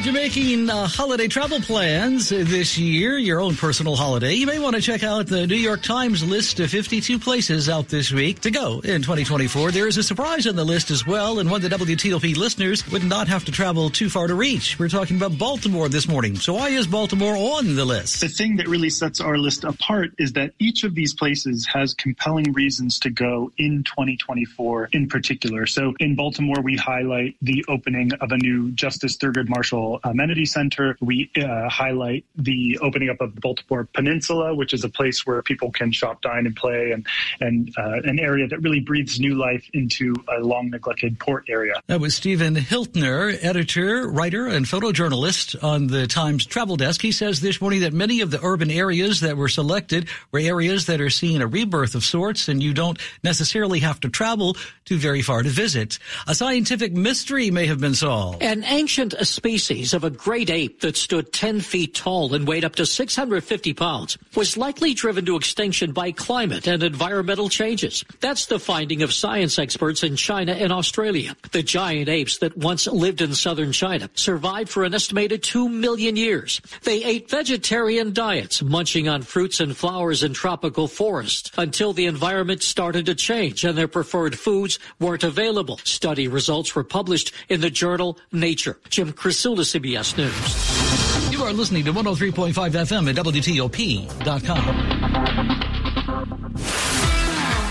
If 0.00 0.06
you're 0.06 0.14
making 0.14 0.70
uh, 0.70 0.86
holiday 0.86 1.28
travel 1.28 1.60
plans 1.60 2.30
this 2.30 2.78
year, 2.78 3.18
your 3.18 3.38
own 3.38 3.54
personal 3.54 3.96
holiday, 3.96 4.32
you 4.32 4.46
may 4.46 4.58
want 4.58 4.74
to 4.74 4.80
check 4.80 5.02
out 5.02 5.26
the 5.26 5.46
New 5.46 5.56
York 5.56 5.82
Times 5.82 6.24
list 6.24 6.58
of 6.58 6.70
52 6.70 7.18
places 7.18 7.68
out 7.68 7.88
this 7.88 8.10
week 8.10 8.40
to 8.40 8.50
go 8.50 8.80
in 8.80 9.02
2024. 9.02 9.72
There 9.72 9.86
is 9.86 9.98
a 9.98 10.02
surprise 10.02 10.46
on 10.46 10.56
the 10.56 10.64
list 10.64 10.90
as 10.90 11.06
well, 11.06 11.38
and 11.38 11.50
one 11.50 11.60
that 11.60 11.72
WTOP 11.72 12.34
listeners 12.34 12.90
would 12.90 13.04
not 13.04 13.28
have 13.28 13.44
to 13.44 13.52
travel 13.52 13.90
too 13.90 14.08
far 14.08 14.26
to 14.26 14.34
reach. 14.34 14.78
We're 14.78 14.88
talking 14.88 15.18
about 15.18 15.36
Baltimore 15.36 15.90
this 15.90 16.08
morning. 16.08 16.34
So 16.36 16.54
why 16.54 16.70
is 16.70 16.86
Baltimore 16.86 17.36
on 17.36 17.76
the 17.76 17.84
list? 17.84 18.22
The 18.22 18.28
thing 18.28 18.56
that 18.56 18.68
really 18.68 18.88
sets 18.88 19.20
our 19.20 19.36
list 19.36 19.64
apart 19.64 20.12
is 20.16 20.32
that 20.32 20.54
each 20.58 20.82
of 20.82 20.94
these 20.94 21.12
places 21.12 21.66
has 21.66 21.92
compelling 21.92 22.54
reasons 22.54 22.98
to 23.00 23.10
go 23.10 23.52
in 23.58 23.84
2024 23.84 24.88
in 24.94 25.10
particular. 25.10 25.66
So 25.66 25.92
in 26.00 26.16
Baltimore, 26.16 26.62
we 26.62 26.78
highlight 26.78 27.36
the 27.42 27.62
opening 27.68 28.14
of 28.14 28.32
a 28.32 28.38
new 28.38 28.70
Justice 28.70 29.18
Thurgood 29.18 29.50
Marshall 29.50 29.89
Amenity 30.04 30.44
Center. 30.44 30.96
We 31.00 31.30
uh, 31.36 31.68
highlight 31.68 32.24
the 32.36 32.78
opening 32.82 33.10
up 33.10 33.20
of 33.20 33.34
the 33.34 33.40
Baltimore 33.40 33.88
Peninsula, 33.92 34.54
which 34.54 34.72
is 34.72 34.84
a 34.84 34.88
place 34.88 35.26
where 35.26 35.42
people 35.42 35.70
can 35.70 35.92
shop, 35.92 36.22
dine, 36.22 36.46
and 36.46 36.54
play, 36.54 36.92
and 36.92 37.06
and 37.40 37.72
uh, 37.76 38.00
an 38.04 38.18
area 38.20 38.46
that 38.46 38.60
really 38.60 38.80
breathes 38.80 39.18
new 39.18 39.34
life 39.34 39.68
into 39.72 40.14
a 40.28 40.40
long 40.40 40.70
neglected 40.70 41.18
port 41.18 41.44
area. 41.48 41.74
That 41.86 42.00
was 42.00 42.14
Stephen 42.14 42.54
Hiltner, 42.54 43.36
editor, 43.42 44.08
writer, 44.08 44.46
and 44.46 44.66
photojournalist 44.66 45.62
on 45.62 45.86
the 45.86 46.06
Times 46.06 46.46
Travel 46.46 46.76
Desk. 46.76 47.00
He 47.00 47.12
says 47.12 47.40
this 47.40 47.60
morning 47.60 47.80
that 47.80 47.92
many 47.92 48.20
of 48.20 48.30
the 48.30 48.40
urban 48.42 48.70
areas 48.70 49.20
that 49.20 49.36
were 49.36 49.48
selected 49.48 50.08
were 50.32 50.40
areas 50.40 50.86
that 50.86 51.00
are 51.00 51.10
seeing 51.10 51.40
a 51.40 51.46
rebirth 51.46 51.94
of 51.94 52.04
sorts, 52.04 52.48
and 52.48 52.62
you 52.62 52.74
don't 52.74 52.98
necessarily 53.24 53.80
have 53.80 54.00
to 54.00 54.08
travel 54.08 54.56
too 54.84 54.98
very 54.98 55.22
far 55.22 55.42
to 55.42 55.48
visit. 55.48 55.98
A 56.26 56.34
scientific 56.34 56.92
mystery 56.92 57.50
may 57.50 57.66
have 57.66 57.80
been 57.80 57.94
solved. 57.94 58.42
An 58.42 58.64
ancient 58.64 59.14
species 59.26 59.79
of 59.94 60.04
a 60.04 60.10
great 60.10 60.50
ape 60.50 60.80
that 60.80 60.96
stood 60.96 61.32
10 61.32 61.60
feet 61.60 61.94
tall 61.94 62.34
and 62.34 62.46
weighed 62.46 62.64
up 62.64 62.76
to 62.76 62.86
650 62.86 63.74
pounds 63.74 64.18
was 64.36 64.56
likely 64.56 64.94
driven 64.94 65.24
to 65.24 65.36
extinction 65.36 65.92
by 65.92 66.12
climate 66.12 66.66
and 66.66 66.82
environmental 66.82 67.48
changes. 67.48 68.04
That's 68.20 68.46
the 68.46 68.58
finding 68.58 69.02
of 69.02 69.12
science 69.12 69.58
experts 69.58 70.02
in 70.02 70.16
China 70.16 70.52
and 70.52 70.72
Australia. 70.72 71.34
The 71.52 71.62
giant 71.62 72.08
apes 72.08 72.38
that 72.38 72.56
once 72.56 72.86
lived 72.86 73.20
in 73.20 73.34
southern 73.34 73.72
China 73.72 74.10
survived 74.14 74.68
for 74.68 74.84
an 74.84 74.94
estimated 74.94 75.42
2 75.42 75.68
million 75.68 76.16
years. 76.16 76.60
They 76.82 77.02
ate 77.04 77.30
vegetarian 77.30 78.12
diets, 78.12 78.62
munching 78.62 79.08
on 79.08 79.22
fruits 79.22 79.60
and 79.60 79.76
flowers 79.76 80.22
in 80.22 80.34
tropical 80.34 80.88
forests 80.88 81.50
until 81.56 81.92
the 81.92 82.06
environment 82.06 82.62
started 82.62 83.06
to 83.06 83.14
change 83.14 83.64
and 83.64 83.76
their 83.76 83.88
preferred 83.88 84.38
foods 84.38 84.78
weren't 84.98 85.24
available. 85.24 85.78
Study 85.84 86.28
results 86.28 86.74
were 86.74 86.84
published 86.84 87.32
in 87.48 87.60
the 87.60 87.70
journal 87.70 88.18
Nature. 88.32 88.78
Jim 88.88 89.12
Krasula, 89.12 89.64
CBS 89.70 90.16
News. 90.16 91.30
You 91.32 91.44
are 91.44 91.52
listening 91.52 91.84
to 91.84 91.92
103.5 91.92 92.52
FM 92.52 93.08
at 93.08 93.16
WTOP.com. 93.16 94.96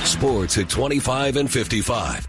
Sports 0.05 0.57
at 0.57 0.69
25 0.69 1.35
and 1.35 1.51
55. 1.51 2.27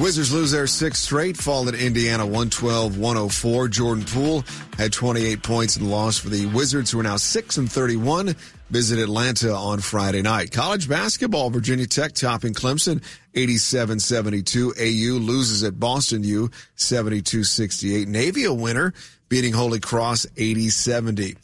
Wizards 0.00 0.32
lose 0.32 0.50
their 0.50 0.66
sixth 0.66 1.02
straight, 1.02 1.36
fall 1.36 1.68
at 1.68 1.74
Indiana 1.74 2.26
112-104. 2.26 3.70
Jordan 3.70 4.04
Poole 4.04 4.44
had 4.76 4.92
28 4.92 5.42
points 5.42 5.76
in 5.76 5.84
the 5.84 5.88
loss 5.88 6.18
for 6.18 6.28
the 6.28 6.44
Wizards, 6.46 6.90
who 6.90 7.00
are 7.00 7.02
now 7.02 7.16
6 7.16 7.56
and 7.56 7.72
31. 7.72 8.34
Visit 8.68 8.98
Atlanta 8.98 9.54
on 9.54 9.78
Friday 9.80 10.22
night. 10.22 10.50
College 10.50 10.88
basketball, 10.88 11.50
Virginia 11.50 11.86
Tech 11.86 12.12
topping 12.14 12.52
Clemson 12.52 13.02
87-72. 13.36 14.72
AU 14.78 15.18
loses 15.18 15.62
at 15.62 15.78
Boston 15.78 16.24
U 16.24 16.48
72-68. 16.76 18.06
Navy 18.06 18.44
a 18.44 18.52
winner, 18.52 18.94
beating 19.28 19.52
Holy 19.52 19.78
Cross 19.78 20.26
80-70. 20.36 21.36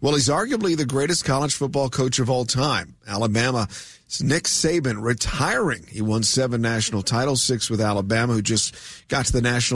Well, 0.00 0.14
he's 0.14 0.28
arguably 0.28 0.76
the 0.76 0.86
greatest 0.86 1.24
college 1.24 1.54
football 1.54 1.90
coach 1.90 2.18
of 2.18 2.28
all 2.28 2.44
time. 2.44 2.94
Alabama 3.06 3.68
Nick 4.22 4.44
Saban 4.44 5.02
retiring. 5.02 5.84
He 5.88 6.00
won 6.00 6.22
seven 6.22 6.62
national 6.62 7.02
titles, 7.02 7.42
six 7.42 7.68
with 7.68 7.80
Alabama, 7.80 8.32
who 8.32 8.42
just 8.42 8.74
got 9.08 9.26
to 9.26 9.32
the 9.32 9.42
national 9.42 9.66